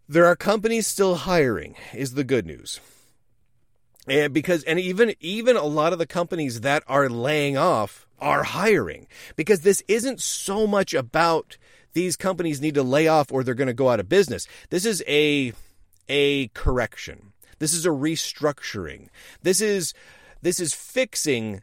There 0.09 0.27
are 0.27 0.37
companies 0.37 0.87
still 0.87 1.17
hiring, 1.17 1.75
is 1.93 2.15
the 2.15 2.23
good 2.23 2.47
news. 2.47 2.79
And 4.09 4.33
because 4.33 4.63
and 4.65 4.79
even 4.79 5.15
even 5.21 5.57
a 5.57 5.65
lot 5.65 5.93
of 5.93 5.99
the 5.99 6.07
companies 6.07 6.61
that 6.61 6.83
are 6.87 7.09
laying 7.09 7.57
off 7.57 8.07
are 8.19 8.45
hiring 8.45 9.07
because 9.35 9.61
this 9.61 9.83
isn't 9.89 10.21
so 10.21 10.67
much 10.67 10.95
about 10.95 11.57
these 11.93 12.17
companies 12.17 12.61
need 12.61 12.75
to 12.75 12.83
lay 12.83 13.09
off 13.09 13.33
or 13.33 13.43
they're 13.43 13.55
going 13.55 13.67
to 13.67 13.75
go 13.75 13.89
out 13.89 14.01
of 14.01 14.09
business. 14.09 14.47
This 14.71 14.85
is 14.85 15.03
a 15.09 15.53
a 16.09 16.49
correction. 16.49 17.33
This 17.59 17.73
is 17.73 17.87
a 17.87 17.91
restructuring. 17.91 19.09
This 19.43 19.61
is 19.61 19.95
this 20.43 20.61
is 20.61 20.75
fixing 20.75 21.63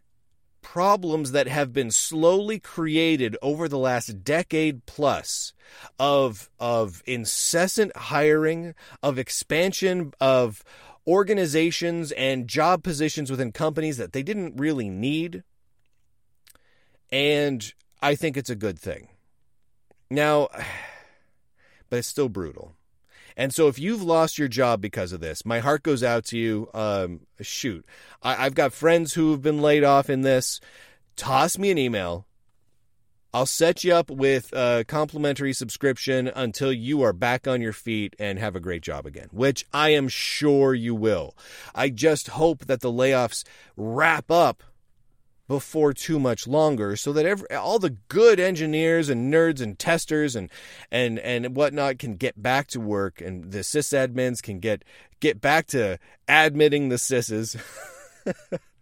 problems 0.62 1.34
that 1.34 1.48
have 1.48 1.72
been 1.72 1.92
slowly 1.92 2.58
created 2.58 3.38
over 3.42 3.68
the 3.68 3.78
last 3.78 4.24
decade 4.24 4.86
plus 4.86 5.54
of 6.00 6.50
of 6.60 7.04
incessant 7.06 7.96
hiring, 7.96 8.74
of 9.04 9.20
expansion 9.20 10.14
of 10.20 10.64
organizations 11.08 12.12
and 12.14 12.48
job 12.48 12.84
positions 12.84 13.30
within 13.30 13.52
companies 13.52 13.98
that 13.98 14.14
they 14.14 14.24
didn't 14.24 14.56
really 14.58 14.90
need. 14.90 15.44
And 17.12 17.74
I 18.02 18.16
think 18.16 18.38
it's 18.38 18.50
a 18.50 18.56
good 18.56 18.80
thing. 18.80 19.10
Now, 20.10 20.50
but 21.90 22.00
it's 22.00 22.08
still 22.08 22.30
brutal. 22.30 22.74
And 23.36 23.54
so 23.54 23.68
if 23.68 23.80
you've 23.80 24.04
lost 24.04 24.38
your 24.38 24.48
job 24.48 24.82
because 24.82 25.12
of 25.12 25.20
this, 25.20 25.46
my 25.46 25.60
heart 25.60 25.84
goes 25.84 26.04
out 26.04 26.26
to 26.26 26.38
you. 26.38 26.70
Um, 26.74 27.22
shoot, 27.42 27.86
I, 28.22 28.36
have 28.36 28.56
got 28.56 28.74
friends 28.74 29.14
who 29.14 29.32
have 29.32 29.42
been 29.42 29.62
laid 29.62 29.84
off 29.84 30.10
in 30.10 30.22
this. 30.22 30.60
Toss 31.16 31.58
me 31.58 31.72
an 31.72 31.78
email. 31.78 32.28
I'll 33.34 33.48
set 33.48 33.84
you 33.84 33.96
up 33.96 34.12
with 34.12 34.54
a 34.54 34.86
complimentary 34.88 35.54
subscription 35.54 36.28
until 36.28 36.72
you 36.72 37.02
are 37.02 37.14
back 37.14 37.48
on 37.48 37.62
your 37.62 37.74
feet 37.74 38.16
and 38.20 38.38
have 38.38 38.56
a 38.56 38.60
great 38.60 38.84
job 38.84 39.08
again, 39.08 39.30
which 39.32 39.66
I 39.74 39.90
am 39.90 40.08
sure 40.08 40.76
you 40.76 40.94
will. 40.94 41.36
I 41.74 41.90
just 41.90 42.28
hope 42.28 42.66
that 42.66 42.82
the 42.82 42.92
layoffs 42.92 43.44
wrap 43.76 44.30
up 44.30 44.62
before 45.48 45.94
too 45.94 46.20
much 46.20 46.48
longer 46.48 46.96
so 46.96 47.12
that 47.12 47.26
every, 47.26 47.50
all 47.52 47.80
the 47.80 47.98
good 48.08 48.40
engineers 48.40 49.10
and 49.10 49.34
nerds 49.34 49.62
and 49.62 49.78
testers 49.78 50.36
and 50.36 50.50
and 50.92 51.20
and 51.20 51.56
whatnot 51.56 52.00
can 52.00 52.16
get 52.16 52.42
back 52.42 52.68
to 52.68 52.80
work 52.80 53.20
and 53.20 53.52
the 53.52 53.60
sysadmins 53.60 54.42
can 54.42 54.60
get 54.60 54.84
get 55.20 55.42
back 55.42 55.68
to 55.68 56.00
admitting 56.28 56.90
the 56.90 56.98
sys's 56.98 57.58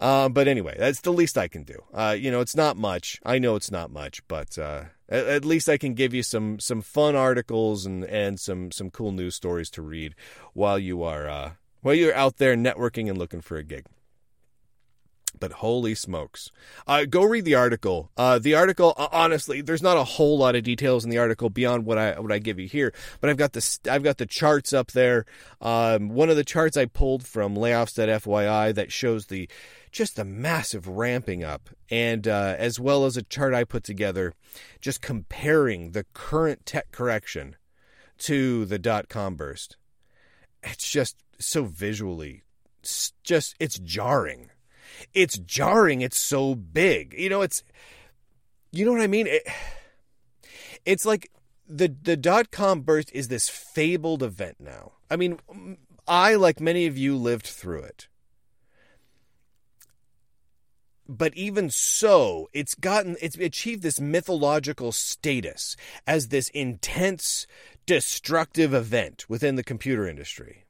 uh, 0.00 0.28
but 0.28 0.48
anyway 0.48 0.74
that's 0.78 1.00
the 1.02 1.12
least 1.12 1.38
i 1.38 1.46
can 1.46 1.62
do 1.62 1.82
uh, 1.94 2.16
you 2.18 2.30
know 2.30 2.40
it's 2.40 2.56
not 2.56 2.76
much 2.76 3.20
i 3.24 3.38
know 3.38 3.54
it's 3.54 3.70
not 3.70 3.90
much 3.90 4.26
but 4.26 4.58
uh, 4.58 4.84
at, 5.08 5.26
at, 5.26 5.44
least 5.44 5.68
i 5.68 5.76
can 5.76 5.94
give 5.94 6.12
you 6.12 6.22
some 6.22 6.58
some 6.58 6.82
fun 6.82 7.14
articles 7.14 7.86
and 7.86 8.04
and 8.04 8.40
some 8.40 8.72
some 8.72 8.90
cool 8.90 9.12
news 9.12 9.34
stories 9.34 9.70
to 9.70 9.82
read 9.82 10.14
while 10.54 10.78
you 10.78 11.02
are 11.02 11.28
uh, 11.28 11.50
while 11.82 11.94
you're 11.94 12.14
out 12.14 12.38
there 12.38 12.56
networking 12.56 13.08
and 13.08 13.18
looking 13.18 13.40
for 13.40 13.56
a 13.56 13.62
gig 13.62 13.84
but 15.38 15.52
holy 15.52 15.94
smokes. 15.94 16.50
Uh, 16.86 17.04
go 17.04 17.24
read 17.24 17.44
the 17.44 17.54
article. 17.54 18.10
Uh, 18.16 18.38
the 18.38 18.54
article, 18.54 18.94
honestly, 19.12 19.60
there's 19.60 19.82
not 19.82 19.96
a 19.96 20.04
whole 20.04 20.38
lot 20.38 20.54
of 20.54 20.62
details 20.62 21.04
in 21.04 21.10
the 21.10 21.18
article 21.18 21.50
beyond 21.50 21.86
what 21.86 21.98
I 21.98 22.18
what 22.20 22.32
I 22.32 22.38
give 22.38 22.58
you 22.58 22.68
here. 22.68 22.92
But 23.20 23.30
I've 23.30 23.36
got 23.36 23.52
the 23.52 23.78
I've 23.90 24.02
got 24.02 24.18
the 24.18 24.26
charts 24.26 24.72
up 24.72 24.92
there. 24.92 25.24
Um, 25.60 26.10
one 26.10 26.30
of 26.30 26.36
the 26.36 26.44
charts 26.44 26.76
I 26.76 26.86
pulled 26.86 27.26
from 27.26 27.54
layoffs.fyi 27.54 28.74
that 28.74 28.92
shows 28.92 29.26
the 29.26 29.48
just 29.90 30.16
the 30.16 30.24
massive 30.24 30.86
ramping 30.86 31.42
up, 31.44 31.70
and 31.90 32.26
uh, 32.26 32.54
as 32.58 32.78
well 32.78 33.04
as 33.04 33.16
a 33.16 33.22
chart 33.22 33.54
I 33.54 33.64
put 33.64 33.84
together, 33.84 34.34
just 34.80 35.02
comparing 35.02 35.92
the 35.92 36.04
current 36.14 36.66
tech 36.66 36.92
correction 36.92 37.56
to 38.18 38.64
the 38.64 38.78
dot 38.78 39.08
com 39.08 39.34
burst. 39.36 39.76
It's 40.62 40.90
just 40.90 41.16
so 41.38 41.64
visually, 41.64 42.42
it's 42.80 43.12
just 43.24 43.54
it's 43.58 43.78
jarring 43.78 44.50
it's 45.14 45.38
jarring. 45.38 46.00
It's 46.00 46.18
so 46.18 46.54
big. 46.54 47.14
You 47.16 47.30
know, 47.30 47.42
it's 47.42 47.62
you 48.72 48.84
know 48.84 48.92
what 48.92 49.00
I 49.00 49.06
mean? 49.06 49.26
It, 49.26 49.42
it's 50.84 51.04
like 51.04 51.30
the 51.66 51.94
the 52.02 52.16
dot 52.16 52.50
com 52.50 52.82
burst 52.82 53.10
is 53.12 53.28
this 53.28 53.48
fabled 53.48 54.22
event 54.22 54.56
now. 54.60 54.92
I 55.10 55.16
mean, 55.16 55.38
I 56.06 56.34
like 56.34 56.60
many 56.60 56.86
of 56.86 56.96
you 56.96 57.16
lived 57.16 57.46
through 57.46 57.82
it. 57.82 58.08
But 61.10 61.34
even 61.34 61.70
so, 61.70 62.48
it's 62.52 62.74
gotten 62.74 63.16
it's 63.20 63.36
achieved 63.36 63.82
this 63.82 64.00
mythological 64.00 64.92
status 64.92 65.76
as 66.06 66.28
this 66.28 66.48
intense 66.50 67.46
destructive 67.84 68.72
event 68.72 69.28
within 69.28 69.56
the 69.56 69.64
computer 69.64 70.06
industry 70.06 70.64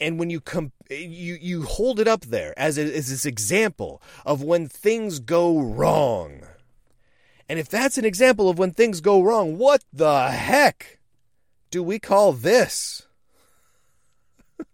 and 0.00 0.18
when 0.18 0.30
you 0.30 0.40
com- 0.40 0.72
you 0.90 1.38
you 1.40 1.62
hold 1.62 2.00
it 2.00 2.08
up 2.08 2.22
there 2.22 2.58
as, 2.58 2.78
a, 2.78 2.82
as 2.82 3.08
this 3.08 3.24
example 3.24 4.02
of 4.24 4.42
when 4.42 4.68
things 4.68 5.18
go 5.18 5.58
wrong. 5.58 6.42
And 7.48 7.58
if 7.58 7.68
that's 7.68 7.96
an 7.96 8.04
example 8.04 8.48
of 8.48 8.58
when 8.58 8.72
things 8.72 9.00
go 9.00 9.22
wrong, 9.22 9.56
what 9.56 9.84
the 9.92 10.28
heck 10.30 10.98
do 11.70 11.82
we 11.82 11.98
call 11.98 12.32
this? 12.32 13.06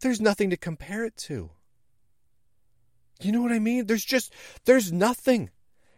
there's 0.00 0.20
nothing 0.20 0.50
to 0.50 0.56
compare 0.56 1.04
it 1.04 1.16
to. 1.18 1.50
You 3.20 3.32
know 3.32 3.42
what 3.42 3.52
I 3.52 3.58
mean? 3.58 3.86
There's 3.86 4.04
just 4.04 4.32
there's 4.64 4.92
nothing. 4.92 5.50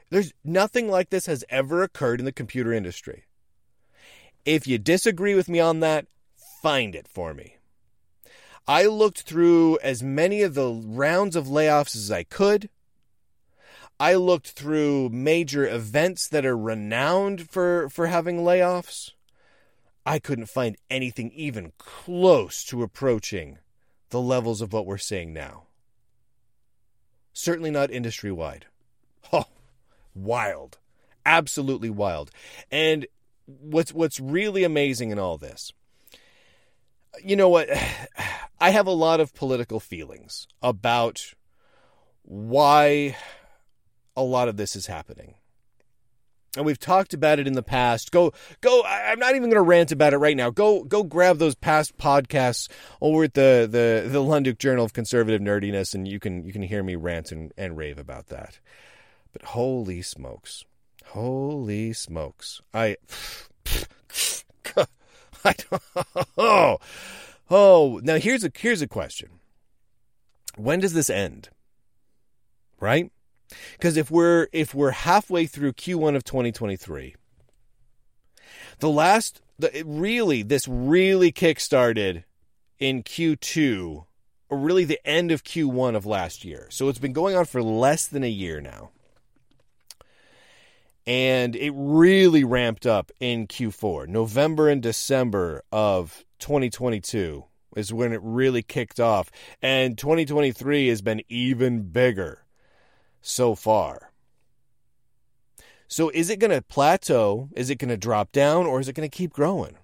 There's 0.09 0.33
nothing 0.43 0.89
like 0.89 1.11
this 1.11 1.27
has 1.27 1.45
ever 1.49 1.83
occurred 1.83 2.19
in 2.19 2.25
the 2.25 2.33
computer 2.33 2.73
industry. 2.73 3.25
If 4.45 4.67
you 4.67 4.79
disagree 4.79 5.35
with 5.35 5.49
me 5.49 5.61
on 5.61 5.81
that, 5.81 6.07
find 6.63 6.95
it 6.95 7.07
for 7.07 7.35
me. 7.35 7.57
I 8.67 8.87
looked 8.87 9.23
through 9.23 9.79
as 9.83 10.03
many 10.03 10.43
of 10.43 10.55
the 10.55 10.71
rounds 10.71 11.37
of 11.37 11.47
layoffs 11.47 11.95
as 11.95 12.11
I 12.11 12.25
could. 12.25 12.71
I 13.99 14.15
looked 14.15 14.53
through 14.53 15.11
major 15.11 15.69
events 15.69 16.27
that 16.29 16.47
are 16.47 16.57
renowned 16.57 17.51
for, 17.51 17.91
for 17.91 18.07
having 18.07 18.39
layoffs. 18.39 19.11
I 20.07 20.19
couldn't 20.19 20.47
find 20.47 20.77
anything 20.89 21.31
even 21.33 21.73
close 21.77 22.65
to 22.65 22.83
approaching 22.83 23.59
the 24.09 24.21
levels 24.21 24.63
of 24.63 24.73
what 24.73 24.87
we're 24.87 24.97
seeing 24.99 25.35
now. 25.35 25.65
Certainly 27.33 27.71
not 27.71 27.91
industry 27.91 28.33
wide. 28.33 28.67
Oh, 29.33 29.45
wild. 30.13 30.79
Absolutely 31.25 31.91
wild. 31.91 32.33
And 32.73 33.07
what's 33.47 33.93
what's 33.93 34.19
really 34.19 34.65
amazing 34.65 35.11
in 35.11 35.21
all 35.21 35.39
this 35.39 35.73
you 37.23 37.37
know 37.37 37.49
what? 37.49 37.69
I 38.61 38.71
have 38.71 38.87
a 38.87 38.93
lot 38.93 39.21
of 39.21 39.35
political 39.35 39.81
feelings 39.81 40.47
about 40.63 41.35
why 42.23 43.17
a 44.17 44.23
lot 44.23 44.49
of 44.49 44.57
this 44.57 44.77
is 44.77 44.87
happening. 44.87 45.35
And 46.57 46.67
we've 46.67 46.79
talked 46.79 47.15
about 47.15 47.39
it 47.39 47.47
in 47.47 47.53
the 47.53 47.63
past. 47.63 48.11
Go, 48.11 48.33
go. 48.61 48.83
I, 48.83 49.13
am 49.13 49.19
not 49.19 49.31
even 49.31 49.43
going 49.43 49.55
to 49.55 49.63
rant 49.63 49.93
about 49.93 50.13
it 50.13 50.19
right 50.19 50.37
now. 50.37 50.51
Go, 50.51 50.83
go 50.83 51.03
grab 51.03 51.39
those 51.39 51.55
past 51.55 51.97
podcasts 51.97 52.69
over 53.01 53.25
at 53.25 53.35
the 53.35 53.69
the 53.71 54.09
the 54.09 54.19
Lunduke 54.19 54.59
Journal 54.59 54.85
of 54.85 54.93
Conservative 54.93 55.41
Nerdiness, 55.41 55.95
and 55.95 56.09
you 56.09 56.19
can 56.19 56.45
you 56.45 56.53
can 56.53 56.63
hear 56.63 56.83
me 56.83 56.97
rant 56.97 57.31
and, 57.31 57.53
and 57.57 57.77
rave 57.77 57.99
about 57.99 58.27
that. 58.29 58.59
But 59.33 59.43
holy 59.43 60.03
smokes, 60.03 60.65
holy 61.07 61.93
smokes! 61.93 62.61
I, 62.75 62.97
I 65.45 65.55
don't, 65.55 65.83
oh, 66.37 66.79
oh. 67.49 68.01
Now 68.03 68.17
here's 68.17 68.43
a 68.43 68.51
here's 68.57 68.83
a 68.83 68.89
question. 68.89 69.29
When 70.57 70.81
does 70.81 70.95
this 70.95 71.11
end? 71.11 71.51
Right 72.81 73.13
because 73.73 73.97
if 73.97 74.11
we're 74.11 74.49
if 74.53 74.75
we're 74.75 74.91
halfway 74.91 75.47
through 75.47 75.73
Q1 75.73 76.17
of 76.17 76.25
2023, 76.25 77.17
the 78.79 78.91
last 78.91 79.43
the, 79.59 79.83
really 79.87 80.43
this 80.43 80.67
really 80.69 81.33
kickstarted 81.33 82.25
in 82.79 83.03
Q2 83.03 84.07
or 84.49 84.59
really 84.59 84.85
the 84.85 85.01
end 85.07 85.31
of 85.31 85.45
Q1 85.45 85.95
of 85.95 86.07
last 86.07 86.45
year. 86.45 86.67
So 86.71 86.89
it's 86.89 86.99
been 86.99 87.13
going 87.13 87.37
on 87.37 87.45
for 87.45 87.63
less 87.63 88.07
than 88.07 88.25
a 88.25 88.31
year 88.31 88.61
now. 88.61 88.91
And 91.07 91.57
it 91.57 91.73
really 91.75 92.45
ramped 92.45 92.87
up 92.87 93.11
in 93.21 93.47
Q4. 93.47 94.07
November 94.09 94.69
and 94.69 94.83
December 94.83 95.63
of 95.73 96.25
2022 96.41 97.45
is 97.77 97.93
when 97.93 98.13
it 98.13 98.21
really 98.23 98.63
kicked 98.63 99.01
off. 99.01 99.31
And 99.63 99.97
2023 99.97 100.89
has 100.89 101.01
been 101.01 101.23
even 101.29 101.83
bigger 101.83 102.45
so 103.21 103.55
far. 103.55 104.13
So 105.89 106.09
is 106.11 106.31
it 106.31 106.39
going 106.39 106.53
to 106.53 106.63
plateau? 106.63 107.49
Is 107.53 107.69
it 107.69 107.77
going 107.77 107.89
to 107.89 107.97
drop 107.97 108.31
down 108.33 108.67
or 108.67 108.81
is 108.81 108.89
it 108.89 108.95
going 108.95 109.09
to 109.09 109.17
keep 109.17 109.33
growing? 109.33 109.77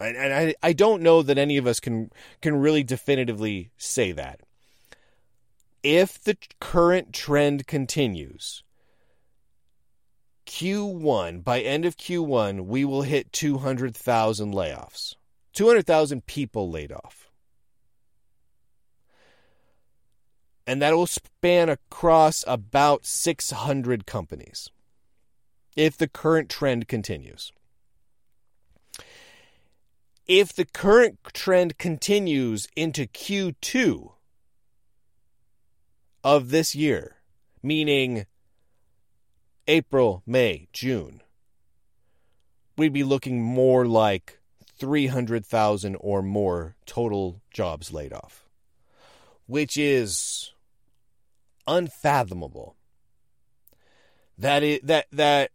And 0.00 0.34
I, 0.34 0.54
I 0.62 0.72
don't 0.72 1.02
know 1.02 1.22
that 1.22 1.38
any 1.38 1.56
of 1.58 1.66
us 1.66 1.78
can 1.78 2.10
can 2.40 2.56
really 2.56 2.82
definitively 2.82 3.70
say 3.76 4.10
that. 4.12 4.40
If 5.82 6.22
the 6.22 6.36
current 6.60 7.12
trend 7.12 7.66
continues, 7.66 8.64
Q1, 10.46 11.44
by 11.44 11.60
end 11.60 11.84
of 11.84 11.96
Q1, 11.96 12.66
we 12.66 12.84
will 12.84 13.02
hit 13.02 13.32
200,000 13.32 14.52
layoffs. 14.52 15.16
200,000 15.52 16.26
people 16.26 16.70
laid 16.70 16.92
off. 16.92 17.31
And 20.66 20.80
that 20.80 20.94
will 20.94 21.06
span 21.06 21.68
across 21.68 22.44
about 22.46 23.06
600 23.06 24.06
companies 24.06 24.70
if 25.76 25.96
the 25.96 26.08
current 26.08 26.48
trend 26.48 26.88
continues. 26.88 27.52
If 30.26 30.52
the 30.52 30.64
current 30.64 31.18
trend 31.32 31.78
continues 31.78 32.68
into 32.76 33.06
Q2 33.06 34.12
of 36.22 36.50
this 36.50 36.74
year, 36.74 37.16
meaning 37.62 38.26
April, 39.66 40.22
May, 40.26 40.68
June, 40.72 41.22
we'd 42.76 42.92
be 42.92 43.04
looking 43.04 43.42
more 43.42 43.86
like 43.86 44.38
300,000 44.78 45.96
or 46.00 46.22
more 46.22 46.76
total 46.86 47.40
jobs 47.50 47.92
laid 47.92 48.12
off, 48.12 48.48
which 49.46 49.76
is 49.76 50.51
unfathomable. 51.66 52.76
That 54.38 54.62
it 54.62 54.86
that 54.86 55.06
that 55.12 55.50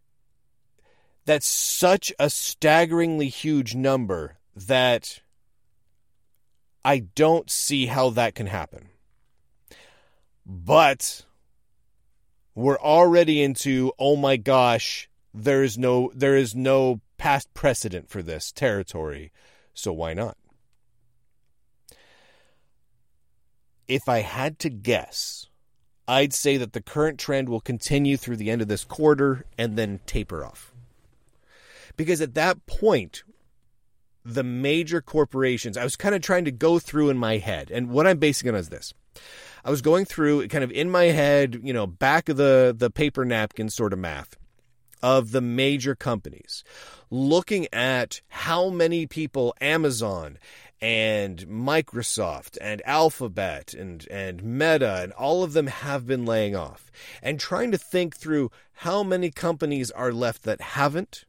that's 1.24 1.46
such 1.46 2.12
a 2.18 2.30
staggeringly 2.30 3.28
huge 3.28 3.74
number 3.74 4.38
that 4.56 5.20
I 6.84 7.00
don't 7.00 7.50
see 7.50 7.86
how 7.86 8.10
that 8.10 8.34
can 8.34 8.46
happen. 8.46 8.88
But 10.46 11.26
we're 12.54 12.78
already 12.78 13.42
into 13.42 13.92
oh 13.98 14.16
my 14.16 14.36
gosh, 14.36 15.10
there 15.34 15.62
is 15.62 15.76
no 15.76 16.10
there 16.14 16.36
is 16.36 16.54
no 16.54 17.00
past 17.18 17.52
precedent 17.52 18.08
for 18.08 18.22
this 18.22 18.50
territory, 18.52 19.32
so 19.74 19.92
why 19.92 20.14
not? 20.14 20.36
If 23.86 24.08
I 24.08 24.20
had 24.20 24.58
to 24.60 24.70
guess, 24.70 25.47
I'd 26.08 26.32
say 26.32 26.56
that 26.56 26.72
the 26.72 26.80
current 26.80 27.18
trend 27.18 27.50
will 27.50 27.60
continue 27.60 28.16
through 28.16 28.36
the 28.36 28.50
end 28.50 28.62
of 28.62 28.68
this 28.68 28.82
quarter 28.82 29.44
and 29.58 29.76
then 29.76 30.00
taper 30.06 30.42
off. 30.42 30.72
Because 31.96 32.22
at 32.22 32.34
that 32.34 32.64
point, 32.66 33.24
the 34.24 34.42
major 34.42 35.02
corporations, 35.02 35.76
I 35.76 35.84
was 35.84 35.96
kind 35.96 36.14
of 36.14 36.22
trying 36.22 36.46
to 36.46 36.50
go 36.50 36.78
through 36.78 37.10
in 37.10 37.18
my 37.18 37.36
head, 37.36 37.70
and 37.70 37.90
what 37.90 38.06
I'm 38.06 38.18
basing 38.18 38.48
it 38.48 38.54
on 38.54 38.60
is 38.60 38.70
this. 38.70 38.94
I 39.64 39.70
was 39.70 39.82
going 39.82 40.06
through 40.06 40.48
kind 40.48 40.64
of 40.64 40.70
in 40.70 40.90
my 40.90 41.04
head, 41.04 41.60
you 41.62 41.72
know, 41.72 41.86
back 41.86 42.28
of 42.28 42.38
the, 42.38 42.74
the 42.76 42.90
paper 42.90 43.24
napkin 43.24 43.68
sort 43.68 43.92
of 43.92 43.98
math 43.98 44.36
of 45.02 45.30
the 45.30 45.40
major 45.40 45.94
companies, 45.94 46.64
looking 47.10 47.66
at 47.72 48.20
how 48.28 48.68
many 48.70 49.06
people 49.06 49.54
Amazon 49.60 50.38
and 50.80 51.38
Microsoft 51.46 52.56
and 52.60 52.82
Alphabet 52.84 53.74
and, 53.74 54.06
and 54.10 54.42
Meta 54.42 55.00
and 55.02 55.12
all 55.12 55.42
of 55.42 55.52
them 55.52 55.66
have 55.66 56.06
been 56.06 56.24
laying 56.24 56.54
off 56.54 56.90
and 57.22 57.40
trying 57.40 57.70
to 57.72 57.78
think 57.78 58.16
through 58.16 58.50
how 58.72 59.02
many 59.02 59.30
companies 59.30 59.90
are 59.90 60.12
left 60.12 60.44
that 60.44 60.60
haven't 60.60 61.24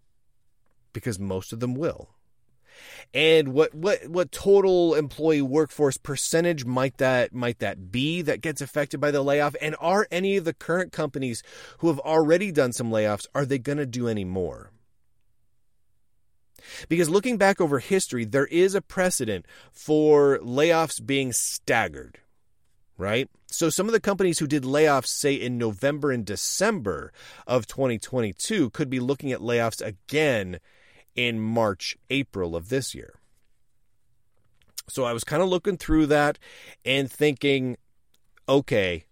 because 0.94 1.20
most 1.20 1.52
of 1.52 1.60
them 1.60 1.74
will. 1.76 2.10
And 3.14 3.50
what, 3.50 3.74
what 3.74 4.08
what 4.08 4.32
total 4.32 4.96
employee 4.96 5.42
workforce 5.42 5.98
percentage 5.98 6.64
might 6.64 6.98
that 6.98 7.34
might 7.34 7.60
that 7.60 7.92
be 7.92 8.22
that 8.22 8.42
gets 8.42 8.62
affected 8.62 9.02
by 9.02 9.12
the 9.12 9.22
layoff? 9.22 9.56
And 9.62 9.76
are 9.80 10.08
any 10.12 10.38
of 10.38 10.46
the 10.46 10.54
current 10.54 10.92
companies 10.92 11.44
who 11.80 11.88
have 11.88 12.00
already 12.00 12.52
done 12.52 12.72
some 12.72 12.92
layoffs 12.92 13.26
are 13.34 13.46
they 13.46 13.58
going 13.58 13.80
to 13.80 13.86
do 13.86 14.08
any 14.08 14.26
more? 14.26 14.72
Because 16.88 17.10
looking 17.10 17.38
back 17.38 17.60
over 17.62 17.80
history, 17.80 18.26
there 18.26 18.48
is 18.48 18.76
a 18.76 18.82
precedent 18.82 19.46
for 19.72 20.40
layoffs 20.40 21.06
being 21.06 21.32
staggered, 21.34 22.20
right? 22.98 23.30
So 23.48 23.70
some 23.70 23.88
of 23.88 23.94
the 23.94 24.00
companies 24.00 24.40
who 24.40 24.48
did 24.48 24.64
layoffs, 24.64 25.08
say 25.08 25.34
in 25.34 25.58
November 25.58 26.12
and 26.12 26.26
December 26.26 27.12
of 27.48 27.68
2022, 27.68 28.70
could 28.70 28.90
be 28.90 29.00
looking 29.00 29.32
at 29.32 29.40
layoffs 29.40 29.82
again 29.82 30.60
in 31.16 31.40
March, 31.40 31.98
April 32.10 32.56
of 32.56 32.70
this 32.70 32.94
year. 32.94 33.16
So 34.88 35.04
I 35.04 35.14
was 35.14 35.24
kind 35.24 35.42
of 35.42 35.50
looking 35.50 35.78
through 35.78 36.08
that 36.08 36.40
and 36.86 37.12
thinking, 37.12 37.78
okay, 38.48 39.06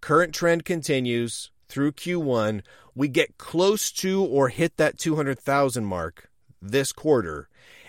current 0.00 0.34
trend 0.34 0.64
continues 0.64 1.50
through 1.68 1.92
Q1. 1.92 2.62
We 2.94 3.08
get 3.08 3.38
close 3.38 3.92
to 3.92 4.24
or 4.24 4.48
hit 4.48 4.76
that 4.76 4.98
200,000 4.98 5.84
mark 5.84 6.27
this 6.60 6.92
quarter. 6.92 7.48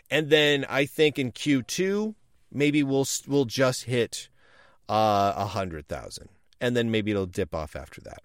And 0.09 0.29
then 0.29 0.65
I 0.69 0.85
think 0.85 1.19
in 1.19 1.31
Q2, 1.31 2.15
maybe 2.51 2.83
we'll 2.83 3.05
we'll 3.27 3.45
just 3.45 3.83
hit 3.83 4.29
uh, 4.89 5.33
a 5.35 5.41
uh, 5.41 5.45
hundred 5.45 5.87
thousand, 5.87 6.29
and 6.59 6.75
then 6.75 6.89
maybe 6.89 7.11
it'll 7.11 7.25
dip 7.25 7.53
off 7.53 7.75
after 7.75 8.01
that. 8.01 8.23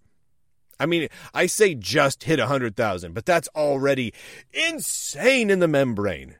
I 0.80 0.87
mean, 0.87 1.09
I 1.33 1.46
say 1.46 1.74
just 1.74 2.24
hit 2.24 2.38
a 2.38 2.46
hundred 2.46 2.76
thousand, 2.76 3.12
but 3.12 3.26
that's 3.26 3.48
already 3.54 4.12
insane 4.52 5.50
in 5.50 5.61
the 5.61 5.68
membrane. 5.68 6.37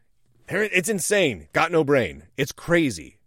It's 0.49 0.89
insane. 0.89 1.49
Got 1.53 1.73
no 1.73 1.85
brain. 1.85 2.25
It's 2.37 2.53
crazy. 2.53 3.19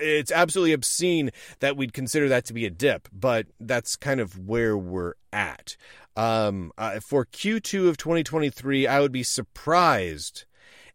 It's 0.00 0.32
absolutely 0.32 0.72
obscene 0.72 1.30
that 1.60 1.76
we'd 1.76 1.92
consider 1.92 2.28
that 2.30 2.46
to 2.46 2.54
be 2.54 2.64
a 2.64 2.70
dip, 2.70 3.08
but 3.12 3.46
that's 3.60 3.96
kind 3.96 4.20
of 4.20 4.38
where 4.38 4.76
we're 4.76 5.12
at. 5.32 5.76
Um, 6.16 6.72
uh, 6.78 7.00
for 7.00 7.24
Q2 7.24 7.88
of 7.88 7.96
2023, 7.96 8.86
I 8.86 9.00
would 9.00 9.12
be 9.12 9.22
surprised 9.22 10.44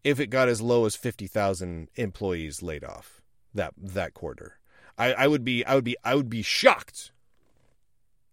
if 0.02 0.18
it 0.18 0.28
got 0.28 0.48
as 0.48 0.62
low 0.62 0.86
as 0.86 0.96
50,000 0.96 1.88
employees 1.96 2.62
laid 2.62 2.84
off 2.84 3.20
that 3.54 3.74
that 3.76 4.14
quarter. 4.14 4.58
I, 4.96 5.12
I 5.12 5.26
would 5.28 5.44
be 5.44 5.64
I 5.64 5.74
would 5.74 5.84
be 5.84 5.96
I 6.04 6.14
would 6.14 6.30
be 6.30 6.42
shocked. 6.42 7.12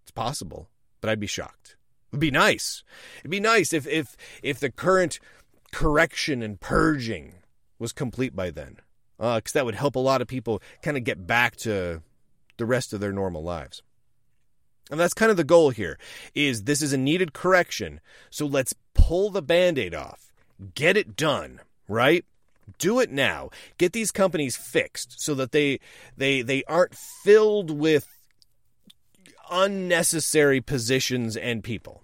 It's 0.04 0.12
possible, 0.12 0.70
but 1.02 1.10
I'd 1.10 1.20
be 1.20 1.28
shocked. 1.28 1.76
It'd 2.12 2.22
be 2.22 2.32
nice. 2.32 2.84
It'd 3.20 3.32
be 3.32 3.40
nice 3.40 3.74
if 3.74 3.88
if 3.88 4.16
if 4.42 4.60
the 4.60 4.72
current 4.72 5.20
correction 5.72 6.42
and 6.42 6.60
purging 6.60 7.36
was 7.80 7.92
complete 7.92 8.36
by 8.36 8.50
then, 8.50 8.78
because 9.18 9.56
uh, 9.56 9.60
that 9.60 9.66
would 9.66 9.76
help 9.76 9.96
a 9.96 10.00
lot 10.00 10.22
of 10.22 10.28
people 10.28 10.62
kind 10.82 10.98
of 10.98 11.04
get 11.04 11.28
back 11.28 11.56
to 11.58 12.02
the 12.58 12.66
rest 12.66 12.94
of 12.94 13.00
their 13.00 13.12
normal 13.12 13.44
lives. 13.44 13.84
And 14.90 15.00
that's 15.00 15.14
kind 15.14 15.32
of 15.32 15.38
the 15.38 15.44
goal 15.44 15.70
here 15.72 15.98
is 16.34 16.64
this 16.64 16.82
is 16.82 16.94
a 16.94 16.98
needed 16.98 17.34
correction. 17.34 18.00
So 18.30 18.46
let's 18.46 18.74
pull 18.94 19.30
the 19.30 19.42
band-aid 19.42 19.94
off. 19.94 20.32
Get 20.76 20.98
it 20.98 21.16
done, 21.16 21.62
right? 21.88 22.24
Do 22.80 23.00
it 23.00 23.12
now. 23.12 23.50
Get 23.78 23.94
these 23.94 24.12
companies 24.12 24.56
fixed 24.58 25.22
so 25.22 25.34
that 25.36 25.52
they 25.52 25.80
they 26.18 26.42
they 26.42 26.64
aren't 26.66 26.96
filled 26.96 27.72
with 27.72 28.08
unnecessary 29.50 30.60
positions 30.62 31.38
and 31.38 31.64
people. 31.64 32.04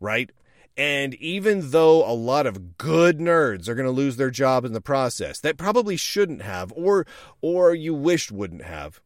right? 0.00 0.30
And 0.76 1.14
even 1.14 1.70
though 1.70 2.04
a 2.08 2.12
lot 2.12 2.46
of 2.46 2.76
good 2.76 3.18
nerds 3.18 3.66
are 3.68 3.74
going 3.74 3.86
to 3.86 3.92
lose 3.92 4.16
their 4.16 4.30
job 4.30 4.64
in 4.64 4.72
the 4.74 4.80
process, 4.80 5.40
that 5.40 5.56
probably 5.56 5.96
shouldn't 5.96 6.42
have, 6.42 6.72
or 6.76 7.06
or 7.40 7.74
you 7.74 7.94
wished 7.94 8.30
wouldn't 8.30 8.62
have, 8.62 9.00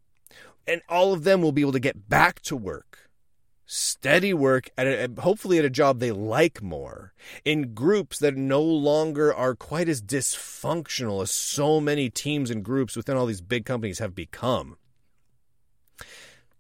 and 0.70 0.83
all 0.88 1.12
of 1.12 1.24
them 1.24 1.42
will 1.42 1.50
be 1.50 1.62
able 1.62 1.72
to 1.72 1.80
get 1.80 2.09
back 2.09 2.40
to 2.42 2.56
work, 2.56 3.11
steady 3.66 4.33
work, 4.33 4.70
at 4.78 4.87
a, 4.87 5.11
hopefully 5.20 5.59
at 5.59 5.64
a 5.64 5.70
job 5.70 5.98
they 5.98 6.12
like 6.12 6.62
more, 6.62 7.12
in 7.44 7.74
groups 7.74 8.20
that 8.20 8.37
no 8.37 8.62
longer 8.62 9.35
are 9.35 9.56
quite 9.56 9.88
as 9.88 10.00
dysfunctional 10.00 11.22
as 11.22 11.30
so 11.33 11.80
many 11.80 12.09
teams 12.09 12.50
and 12.50 12.64
groups 12.64 12.94
within 12.94 13.16
all 13.16 13.26
these 13.26 13.40
big 13.40 13.64
companies 13.64 13.98
have 13.98 14.14
become. 14.14 14.76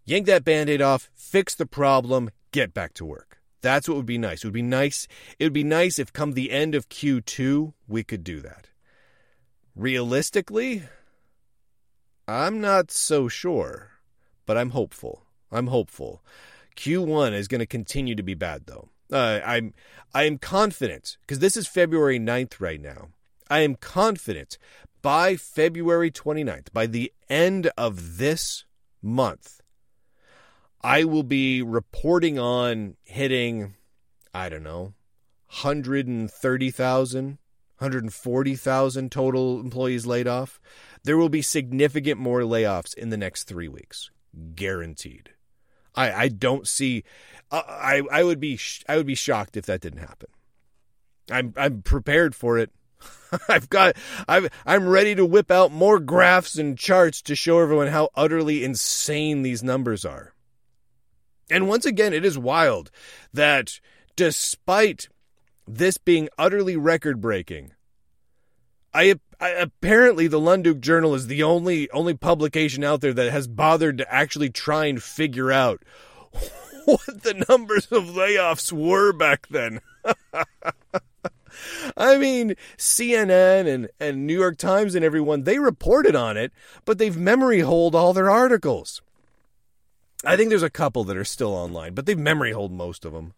Yank 0.04 0.26
that 0.26 0.44
band 0.44 0.68
aid 0.68 0.82
off, 0.82 1.08
fix 1.14 1.54
the 1.54 1.66
problem, 1.66 2.30
get 2.50 2.74
back 2.74 2.92
to 2.94 3.04
work. 3.04 3.40
That's 3.62 3.88
what 3.88 3.96
would 3.96 4.06
be 4.06 4.18
nice. 4.18 4.42
It 4.42 4.48
would 4.48 4.54
be 4.54 4.62
nice. 4.62 5.06
It 5.38 5.44
would 5.44 5.52
be 5.52 5.62
nice 5.62 6.00
if 6.00 6.12
come 6.12 6.32
the 6.32 6.50
end 6.50 6.74
of 6.74 6.88
Q2 6.88 7.74
we 7.86 8.02
could 8.02 8.24
do 8.24 8.40
that. 8.40 8.70
Realistically, 9.76 10.82
I'm 12.26 12.60
not 12.60 12.90
so 12.90 13.28
sure, 13.28 13.89
but 14.50 14.58
I'm 14.58 14.70
hopeful. 14.70 15.22
I'm 15.52 15.68
hopeful. 15.68 16.24
Q1 16.74 17.34
is 17.34 17.46
going 17.46 17.60
to 17.60 17.66
continue 17.66 18.16
to 18.16 18.22
be 18.24 18.34
bad 18.34 18.66
though. 18.66 18.88
Uh, 19.12 19.38
I'm 19.46 19.74
I 20.12 20.24
am 20.24 20.38
confident 20.38 21.18
because 21.20 21.38
this 21.38 21.56
is 21.56 21.68
February 21.68 22.18
9th 22.18 22.58
right 22.58 22.80
now. 22.80 23.10
I 23.48 23.60
am 23.60 23.76
confident 23.76 24.58
by 25.02 25.36
February 25.36 26.10
29th, 26.10 26.72
by 26.72 26.86
the 26.86 27.12
end 27.28 27.70
of 27.78 28.18
this 28.18 28.64
month, 29.00 29.60
I 30.82 31.04
will 31.04 31.22
be 31.22 31.62
reporting 31.62 32.36
on 32.40 32.96
hitting, 33.04 33.76
I 34.34 34.48
don't 34.48 34.64
know, 34.64 34.94
130,000, 35.62 37.24
140,000 37.26 39.12
total 39.12 39.60
employees 39.60 40.06
laid 40.06 40.26
off. 40.26 40.60
There 41.04 41.16
will 41.16 41.28
be 41.28 41.40
significant 41.40 42.18
more 42.18 42.40
layoffs 42.40 42.94
in 42.94 43.10
the 43.10 43.16
next 43.16 43.44
three 43.44 43.68
weeks, 43.68 44.10
guaranteed. 44.54 45.30
I, 45.94 46.12
I 46.12 46.28
don't 46.28 46.66
see. 46.66 47.04
Uh, 47.50 47.62
I 47.66 48.02
I 48.10 48.24
would 48.24 48.40
be 48.40 48.58
I 48.88 48.96
would 48.96 49.06
be 49.06 49.14
shocked 49.14 49.56
if 49.56 49.66
that 49.66 49.80
didn't 49.80 50.00
happen. 50.00 50.28
I'm 51.30 51.52
I'm 51.56 51.82
prepared 51.82 52.34
for 52.34 52.58
it. 52.58 52.70
I've 53.48 53.68
got 53.70 53.96
I've 54.28 54.50
I'm 54.66 54.88
ready 54.88 55.14
to 55.14 55.26
whip 55.26 55.50
out 55.50 55.72
more 55.72 55.98
graphs 55.98 56.56
and 56.56 56.78
charts 56.78 57.22
to 57.22 57.34
show 57.34 57.60
everyone 57.60 57.88
how 57.88 58.10
utterly 58.14 58.64
insane 58.64 59.42
these 59.42 59.62
numbers 59.62 60.04
are. 60.04 60.34
And 61.50 61.68
once 61.68 61.84
again, 61.84 62.12
it 62.12 62.24
is 62.24 62.38
wild 62.38 62.90
that 63.32 63.80
despite 64.14 65.08
this 65.66 65.98
being 65.98 66.28
utterly 66.38 66.76
record 66.76 67.20
breaking, 67.20 67.72
I, 68.92 69.14
I, 69.40 69.50
apparently 69.50 70.26
the 70.26 70.40
Lunduke 70.40 70.80
Journal 70.80 71.14
is 71.14 71.26
the 71.26 71.42
only 71.42 71.90
only 71.90 72.14
publication 72.14 72.84
out 72.84 73.00
there 73.00 73.12
that 73.12 73.30
has 73.30 73.46
bothered 73.46 73.98
to 73.98 74.12
actually 74.12 74.50
try 74.50 74.86
and 74.86 75.02
figure 75.02 75.52
out 75.52 75.82
what 76.84 77.22
the 77.22 77.44
numbers 77.48 77.86
of 77.86 78.04
layoffs 78.04 78.72
were 78.72 79.12
back 79.12 79.46
then. 79.48 79.80
I 81.96 82.16
mean, 82.16 82.54
CNN 82.76 83.66
and, 83.66 83.88
and 83.98 84.26
New 84.26 84.38
York 84.38 84.56
Times 84.56 84.94
and 84.94 85.04
everyone, 85.04 85.44
they 85.44 85.58
reported 85.58 86.16
on 86.16 86.36
it, 86.36 86.52
but 86.84 86.98
they've 86.98 87.16
memory 87.16 87.60
holed 87.60 87.94
all 87.94 88.12
their 88.12 88.30
articles. 88.30 89.02
I 90.24 90.36
think 90.36 90.50
there's 90.50 90.62
a 90.62 90.70
couple 90.70 91.04
that 91.04 91.16
are 91.16 91.24
still 91.24 91.54
online, 91.54 91.94
but 91.94 92.06
they've 92.06 92.18
memory 92.18 92.52
hold 92.52 92.72
most 92.72 93.04
of 93.04 93.12
them. 93.12 93.34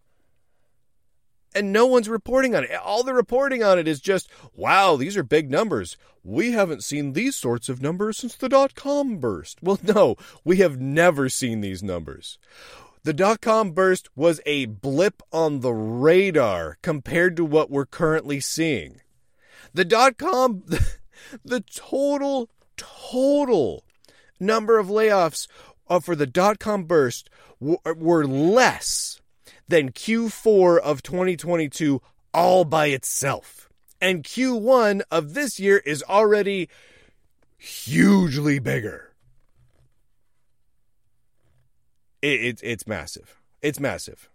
And 1.54 1.72
no 1.72 1.86
one's 1.86 2.08
reporting 2.08 2.54
on 2.54 2.64
it. 2.64 2.70
All 2.74 3.02
the 3.02 3.14
reporting 3.14 3.62
on 3.62 3.78
it 3.78 3.86
is 3.86 4.00
just, 4.00 4.28
wow, 4.54 4.96
these 4.96 5.16
are 5.16 5.22
big 5.22 5.50
numbers. 5.50 5.96
We 6.24 6.52
haven't 6.52 6.84
seen 6.84 7.12
these 7.12 7.36
sorts 7.36 7.68
of 7.68 7.82
numbers 7.82 8.18
since 8.18 8.34
the 8.34 8.48
dot 8.48 8.74
com 8.74 9.18
burst. 9.18 9.62
Well, 9.62 9.78
no, 9.94 10.16
we 10.44 10.58
have 10.58 10.80
never 10.80 11.28
seen 11.28 11.60
these 11.60 11.82
numbers. 11.82 12.38
The 13.04 13.12
dot 13.12 13.40
com 13.40 13.72
burst 13.72 14.08
was 14.14 14.40
a 14.46 14.66
blip 14.66 15.22
on 15.32 15.60
the 15.60 15.72
radar 15.72 16.78
compared 16.82 17.36
to 17.36 17.44
what 17.44 17.70
we're 17.70 17.86
currently 17.86 18.38
seeing. 18.38 19.00
The 19.74 19.84
dot 19.84 20.18
com, 20.18 20.62
the 21.44 21.60
total, 21.60 22.48
total 22.76 23.84
number 24.38 24.78
of 24.78 24.86
layoffs 24.86 25.48
uh, 25.88 25.98
for 25.98 26.14
the 26.14 26.26
dot 26.26 26.60
com 26.60 26.84
burst 26.84 27.28
were 27.58 28.26
less 28.26 29.20
than 29.72 29.90
Q4 29.90 30.78
of 30.80 31.02
2022 31.02 32.02
all 32.34 32.66
by 32.66 32.86
itself. 32.88 33.70
And 34.02 34.22
Q1 34.22 35.00
of 35.10 35.32
this 35.32 35.58
year 35.58 35.78
is 35.78 36.04
already 36.08 36.68
hugely 37.56 38.58
bigger. 38.58 39.14
It, 42.20 42.40
it, 42.42 42.60
it's 42.62 42.86
massive. 42.86 43.40
It's 43.62 43.80
massive. 43.80 44.28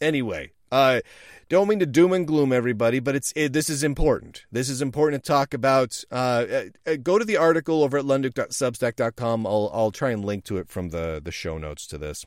Anyway, 0.00 0.52
uh, 0.70 1.00
don't 1.48 1.66
mean 1.66 1.80
to 1.80 1.86
doom 1.86 2.12
and 2.12 2.24
gloom 2.24 2.52
everybody, 2.52 3.00
but 3.00 3.16
it's 3.16 3.32
it, 3.34 3.52
this 3.52 3.68
is 3.68 3.82
important. 3.82 4.44
This 4.52 4.68
is 4.68 4.80
important 4.80 5.24
to 5.24 5.28
talk 5.28 5.54
about. 5.54 6.04
Uh, 6.08 6.44
uh, 6.86 6.96
go 7.02 7.18
to 7.18 7.24
the 7.24 7.36
article 7.36 7.82
over 7.82 7.98
at 7.98 8.04
lunduke.substack.com. 8.04 9.44
I'll 9.44 9.70
I'll 9.74 9.90
try 9.90 10.10
and 10.10 10.24
link 10.24 10.44
to 10.44 10.58
it 10.58 10.68
from 10.68 10.90
the 10.90 11.20
the 11.22 11.32
show 11.32 11.58
notes 11.58 11.84
to 11.88 11.98
this, 11.98 12.24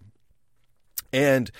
and 1.11 1.51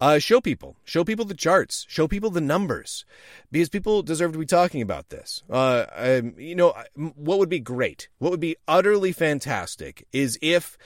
uh, 0.00 0.18
show 0.18 0.40
people, 0.40 0.76
show 0.84 1.04
people 1.04 1.24
the 1.24 1.34
charts, 1.34 1.86
show 1.88 2.08
people 2.08 2.30
the 2.30 2.40
numbers, 2.40 3.04
because 3.50 3.68
people 3.68 4.02
deserve 4.02 4.32
to 4.32 4.38
be 4.38 4.46
talking 4.46 4.82
about 4.82 5.08
this. 5.08 5.42
Uh, 5.48 5.86
um, 5.94 6.34
you 6.36 6.54
know, 6.54 6.74
what 6.94 7.38
would 7.38 7.48
be 7.48 7.60
great, 7.60 8.08
what 8.18 8.30
would 8.30 8.40
be 8.40 8.56
utterly 8.66 9.12
fantastic, 9.12 10.06
is 10.12 10.38
if 10.42 10.76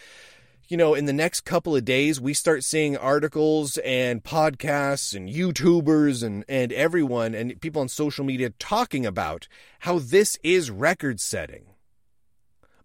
you 0.69 0.77
know, 0.77 0.95
in 0.95 1.07
the 1.07 1.15
next 1.15 1.41
couple 1.47 1.75
of 1.75 1.85
days, 1.87 2.21
we 2.21 2.35
start 2.35 2.63
seeing 2.63 2.95
articles 2.95 3.79
and 3.79 4.23
podcasts 4.23 5.17
and 5.17 5.29
YouTubers 5.29 6.23
and, 6.23 6.45
and 6.47 6.73
everyone 6.75 7.35
and 7.35 7.59
people 7.63 7.81
on 7.81 7.89
social 7.89 8.23
media 8.23 8.51
talking 8.59 9.07
about 9.07 9.49
how 9.81 9.99
this 9.99 10.39
is 10.43 10.71
record 10.71 11.21
setting 11.21 11.65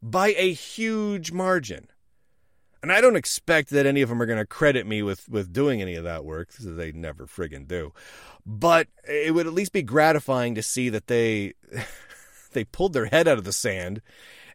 by 0.01 0.29
a 0.37 0.53
huge 0.53 1.33
margin. 1.33 1.87
And 2.83 2.91
I 2.91 2.99
don't 2.99 3.15
expect 3.15 3.69
that 3.69 3.85
any 3.85 4.01
of 4.01 4.09
them 4.09 4.21
are 4.21 4.25
going 4.25 4.39
to 4.39 4.45
credit 4.45 4.85
me 4.85 5.01
with, 5.01 5.29
with 5.29 5.53
doing 5.53 5.81
any 5.81 5.95
of 5.95 6.03
that 6.03 6.25
work. 6.25 6.49
because 6.49 6.75
They 6.75 6.91
never 6.91 7.25
friggin' 7.25 7.65
do. 7.65 7.93
But 8.45 8.89
it 9.07 9.33
would 9.33 9.47
at 9.47 9.53
least 9.53 9.71
be 9.71 9.81
gratifying 9.83 10.53
to 10.55 10.61
see 10.61 10.89
that 10.89 11.07
they 11.07 11.53
they 12.51 12.65
pulled 12.65 12.91
their 12.91 13.05
head 13.05 13.25
out 13.25 13.37
of 13.37 13.45
the 13.45 13.53
sand 13.53 14.01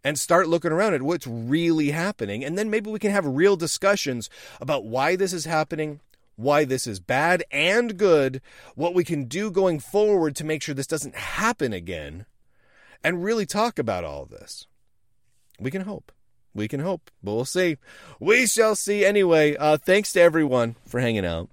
and 0.05 0.19
start 0.19 0.47
looking 0.47 0.73
around 0.73 0.93
at 0.93 1.03
what's 1.03 1.27
really 1.27 1.91
happening. 1.91 2.45
And 2.45 2.59
then 2.59 2.69
maybe 2.69 2.91
we 2.91 2.99
can 2.99 3.13
have 3.13 3.27
real 3.27 3.57
discussions 3.57 4.29
about 4.61 4.85
why 4.85 5.17
this 5.17 5.33
is 5.33 5.47
happening, 5.47 6.01
why 6.37 6.67
this 6.67 6.87
is 6.87 7.01
bad 7.01 7.45
and 7.51 7.97
good, 7.97 8.43
what 8.75 8.95
we 8.95 9.05
can 9.05 9.25
do 9.25 9.51
going 9.51 9.81
forward 9.81 10.37
to 10.37 10.45
make 10.45 10.63
sure 10.63 10.75
this 10.75 10.87
doesn't 10.87 11.17
happen 11.17 11.73
again, 11.73 12.27
and 13.03 13.25
really 13.25 13.47
talk 13.47 13.79
about 13.79 14.05
all 14.05 14.27
this. 14.27 14.67
We 15.59 15.71
can 15.71 15.83
hope. 15.83 16.13
We 16.55 16.69
can 16.69 16.81
hope, 16.81 17.11
but 17.23 17.35
we'll 17.35 17.45
see. 17.45 17.77
We 18.19 18.47
shall 18.47 18.75
see. 18.75 19.05
Anyway, 19.05 19.57
uh, 19.57 19.77
thanks 19.77 20.13
to 20.15 20.21
everyone 20.21 20.77
for 20.87 21.01
hanging 21.01 21.27
out. 21.27 21.49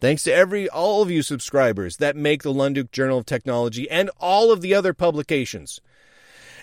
Thanks 0.00 0.22
to 0.24 0.32
every 0.32 0.68
all 0.68 1.02
of 1.02 1.10
you 1.10 1.22
subscribers 1.22 1.96
that 1.96 2.16
make 2.16 2.42
the 2.42 2.52
Lunduke 2.52 2.92
Journal 2.92 3.18
of 3.18 3.26
Technology 3.26 3.90
and 3.90 4.10
all 4.20 4.52
of 4.52 4.60
the 4.60 4.72
other 4.72 4.94
publications 4.94 5.80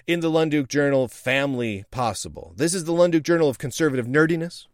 in 0.07 0.21
the 0.21 0.31
Lunduke 0.31 0.69
Journal 0.69 1.07
family 1.07 1.83
possible. 1.91 2.53
This 2.55 2.73
is 2.73 2.85
the 2.85 2.93
Lunduke 2.93 3.23
Journal 3.23 3.49
of 3.49 3.57
Conservative 3.57 4.07
Nerdiness. 4.07 4.67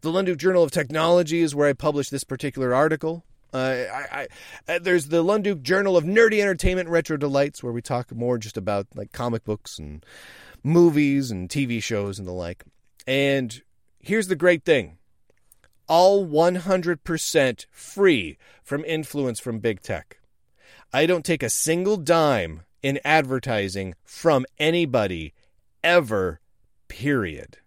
The 0.00 0.10
Lunduke 0.10 0.38
Journal 0.38 0.62
of 0.62 0.70
Technology 0.70 1.40
is 1.40 1.54
where 1.54 1.68
I 1.68 1.74
publish 1.74 2.08
this 2.08 2.24
particular 2.24 2.74
article. 2.74 3.24
Uh, 3.52 3.84
I, 3.92 4.28
I, 4.68 4.72
uh, 4.72 4.78
there's 4.78 5.08
the 5.08 5.24
Lunduke 5.24 5.62
Journal 5.62 5.96
of 5.96 6.04
Nerdy 6.04 6.40
Entertainment 6.40 6.88
Retro 6.88 7.16
Delights, 7.16 7.62
where 7.62 7.72
we 7.72 7.82
talk 7.82 8.14
more 8.14 8.38
just 8.38 8.56
about 8.56 8.86
like 8.94 9.12
comic 9.12 9.44
books 9.44 9.78
and 9.78 10.06
movies 10.62 11.30
and 11.30 11.48
TV 11.48 11.82
shows 11.82 12.18
and 12.18 12.26
the 12.26 12.32
like. 12.32 12.64
And 13.06 13.62
here's 13.98 14.28
the 14.28 14.36
great 14.36 14.64
thing 14.64 14.98
all 15.88 16.24
100% 16.24 17.66
free 17.72 18.38
from 18.62 18.84
influence 18.84 19.40
from 19.40 19.58
big 19.58 19.82
tech. 19.82 20.20
I 20.92 21.06
don't 21.06 21.24
take 21.24 21.42
a 21.42 21.50
single 21.50 21.96
dime 21.96 22.62
in 22.82 23.00
advertising 23.04 23.94
from 24.04 24.46
anybody 24.58 25.34
ever, 25.82 26.40
period. 26.88 27.58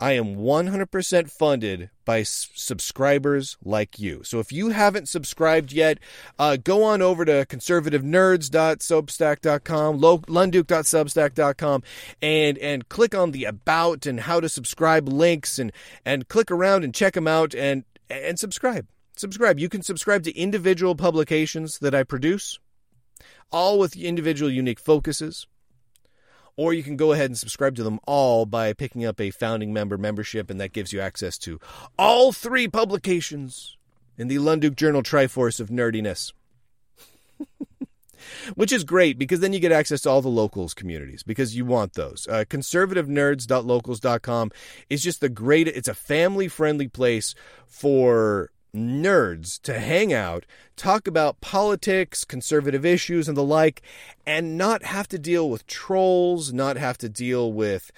I 0.00 0.12
am 0.12 0.36
100% 0.36 1.28
funded 1.30 1.90
by 2.04 2.20
s- 2.20 2.50
subscribers 2.54 3.56
like 3.64 3.98
you. 3.98 4.22
So 4.22 4.38
if 4.38 4.52
you 4.52 4.68
haven't 4.68 5.08
subscribed 5.08 5.72
yet, 5.72 5.98
uh, 6.38 6.56
go 6.56 6.84
on 6.84 7.02
over 7.02 7.24
to 7.24 7.44
conservativenerds.substack.com, 7.46 10.00
lunduke.substack.com, 10.00 11.82
and, 12.22 12.58
and 12.58 12.88
click 12.88 13.12
on 13.14 13.32
the 13.32 13.44
about 13.44 14.06
and 14.06 14.20
how 14.20 14.40
to 14.40 14.48
subscribe 14.48 15.08
links 15.08 15.58
and, 15.58 15.72
and 16.04 16.28
click 16.28 16.52
around 16.52 16.84
and 16.84 16.94
check 16.94 17.14
them 17.14 17.26
out 17.26 17.52
and, 17.54 17.84
and 18.08 18.38
subscribe 18.38 18.86
subscribe. 19.18 19.58
You 19.58 19.68
can 19.68 19.82
subscribe 19.82 20.22
to 20.24 20.36
individual 20.36 20.94
publications 20.94 21.78
that 21.80 21.94
I 21.94 22.04
produce, 22.04 22.58
all 23.50 23.78
with 23.78 23.96
individual 23.96 24.50
unique 24.50 24.80
focuses. 24.80 25.46
Or 26.58 26.74
you 26.74 26.82
can 26.82 26.96
go 26.96 27.12
ahead 27.12 27.30
and 27.30 27.38
subscribe 27.38 27.76
to 27.76 27.84
them 27.84 28.00
all 28.04 28.44
by 28.44 28.72
picking 28.72 29.04
up 29.04 29.20
a 29.20 29.30
founding 29.30 29.72
member 29.72 29.96
membership, 29.96 30.50
and 30.50 30.60
that 30.60 30.72
gives 30.72 30.92
you 30.92 31.00
access 31.00 31.38
to 31.38 31.60
all 31.96 32.32
three 32.32 32.66
publications 32.66 33.76
in 34.18 34.26
the 34.26 34.38
Lunduke 34.38 34.74
Journal 34.74 35.04
Triforce 35.04 35.60
of 35.60 35.68
Nerdiness. 35.68 36.32
Which 38.56 38.72
is 38.72 38.82
great 38.82 39.18
because 39.18 39.38
then 39.38 39.52
you 39.52 39.60
get 39.60 39.70
access 39.70 40.00
to 40.00 40.10
all 40.10 40.20
the 40.20 40.28
locals 40.28 40.74
communities 40.74 41.22
because 41.22 41.54
you 41.54 41.64
want 41.64 41.92
those. 41.92 42.26
Uh, 42.28 42.44
conservativenerds.locals.com 42.48 44.50
is 44.90 45.04
just 45.04 45.20
the 45.20 45.28
great, 45.28 45.68
it's 45.68 45.86
a 45.86 45.94
family 45.94 46.48
friendly 46.48 46.88
place 46.88 47.36
for 47.68 48.50
nerds 48.74 49.60
to 49.62 49.78
hang 49.78 50.12
out, 50.12 50.44
talk 50.76 51.06
about 51.06 51.40
politics, 51.40 52.24
conservative 52.24 52.84
issues, 52.84 53.28
and 53.28 53.36
the 53.36 53.44
like, 53.44 53.82
and 54.26 54.58
not 54.58 54.82
have 54.84 55.08
to 55.08 55.18
deal 55.18 55.48
with 55.48 55.66
trolls, 55.66 56.52
not 56.52 56.76
have 56.76 56.98
to 56.98 57.08
deal 57.08 57.52
with 57.52 57.90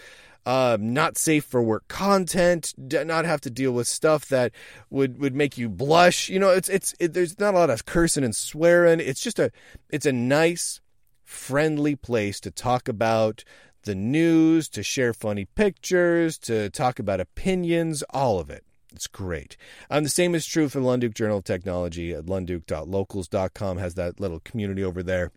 uh, 0.46 0.78
not 0.80 1.18
safe 1.18 1.44
for 1.44 1.62
work 1.62 1.86
content, 1.88 2.74
not 2.76 3.24
have 3.24 3.40
to 3.42 3.50
deal 3.50 3.72
with 3.72 3.86
stuff 3.86 4.26
that 4.28 4.52
would, 4.88 5.20
would 5.20 5.34
make 5.34 5.58
you 5.58 5.68
blush. 5.68 6.28
You 6.28 6.38
know, 6.38 6.50
it's 6.50 6.68
it's 6.68 6.94
it, 6.98 7.12
there's 7.12 7.38
not 7.38 7.54
a 7.54 7.58
lot 7.58 7.70
of 7.70 7.84
cursing 7.84 8.24
and 8.24 8.34
swearing. 8.34 9.00
It's 9.00 9.20
just 9.20 9.38
a 9.38 9.50
it's 9.90 10.06
a 10.06 10.12
nice, 10.12 10.80
friendly 11.24 11.94
place 11.94 12.40
to 12.40 12.50
talk 12.50 12.88
about 12.88 13.44
the 13.82 13.94
news, 13.94 14.68
to 14.70 14.82
share 14.82 15.12
funny 15.12 15.44
pictures, 15.44 16.38
to 16.38 16.70
talk 16.70 16.98
about 16.98 17.20
opinions, 17.20 18.02
all 18.10 18.38
of 18.38 18.50
it. 18.50 18.64
It's 18.92 19.06
great. 19.06 19.56
Um, 19.88 20.04
the 20.04 20.10
same 20.10 20.34
is 20.34 20.46
true 20.46 20.68
for 20.68 20.80
Lunduke 20.80 21.14
Journal 21.14 21.38
of 21.38 21.44
Technology 21.44 22.12
at 22.12 22.26
lunduke.locals.com 22.26 23.78
has 23.78 23.94
that 23.94 24.20
little 24.20 24.40
community 24.40 24.82
over 24.82 25.02
there. 25.02 25.30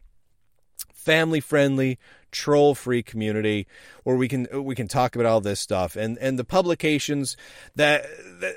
Family 0.93 1.39
friendly, 1.39 1.99
troll 2.31 2.73
free 2.73 3.03
community 3.03 3.67
where 4.03 4.15
we 4.15 4.27
can 4.27 4.47
we 4.63 4.73
can 4.73 4.87
talk 4.87 5.15
about 5.15 5.27
all 5.27 5.41
this 5.41 5.59
stuff 5.59 5.95
and 5.95 6.17
and 6.17 6.39
the 6.39 6.43
publications 6.43 7.37
that, 7.75 8.05
that 8.39 8.55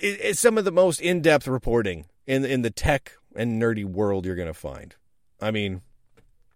it's 0.00 0.40
some 0.40 0.58
of 0.58 0.64
the 0.64 0.72
most 0.72 1.00
in 1.00 1.20
depth 1.20 1.46
reporting 1.46 2.06
in 2.26 2.44
in 2.44 2.62
the 2.62 2.70
tech 2.70 3.12
and 3.34 3.60
nerdy 3.60 3.84
world 3.84 4.26
you're 4.26 4.36
gonna 4.36 4.54
find. 4.54 4.96
I 5.40 5.50
mean, 5.50 5.82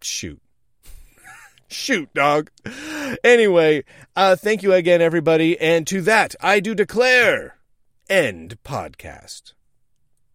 shoot. 0.00 0.40
Shoot, 1.68 2.12
dog. 2.14 2.50
Anyway, 3.22 3.85
uh, 4.16 4.35
thank 4.35 4.62
you 4.64 4.72
again, 4.72 5.00
everybody. 5.00 5.61
And 5.61 5.87
to 5.87 6.00
that, 6.02 6.35
I 6.40 6.59
do 6.59 6.74
declare 6.74 7.60
end 8.11 8.61
podcast. 8.64 9.53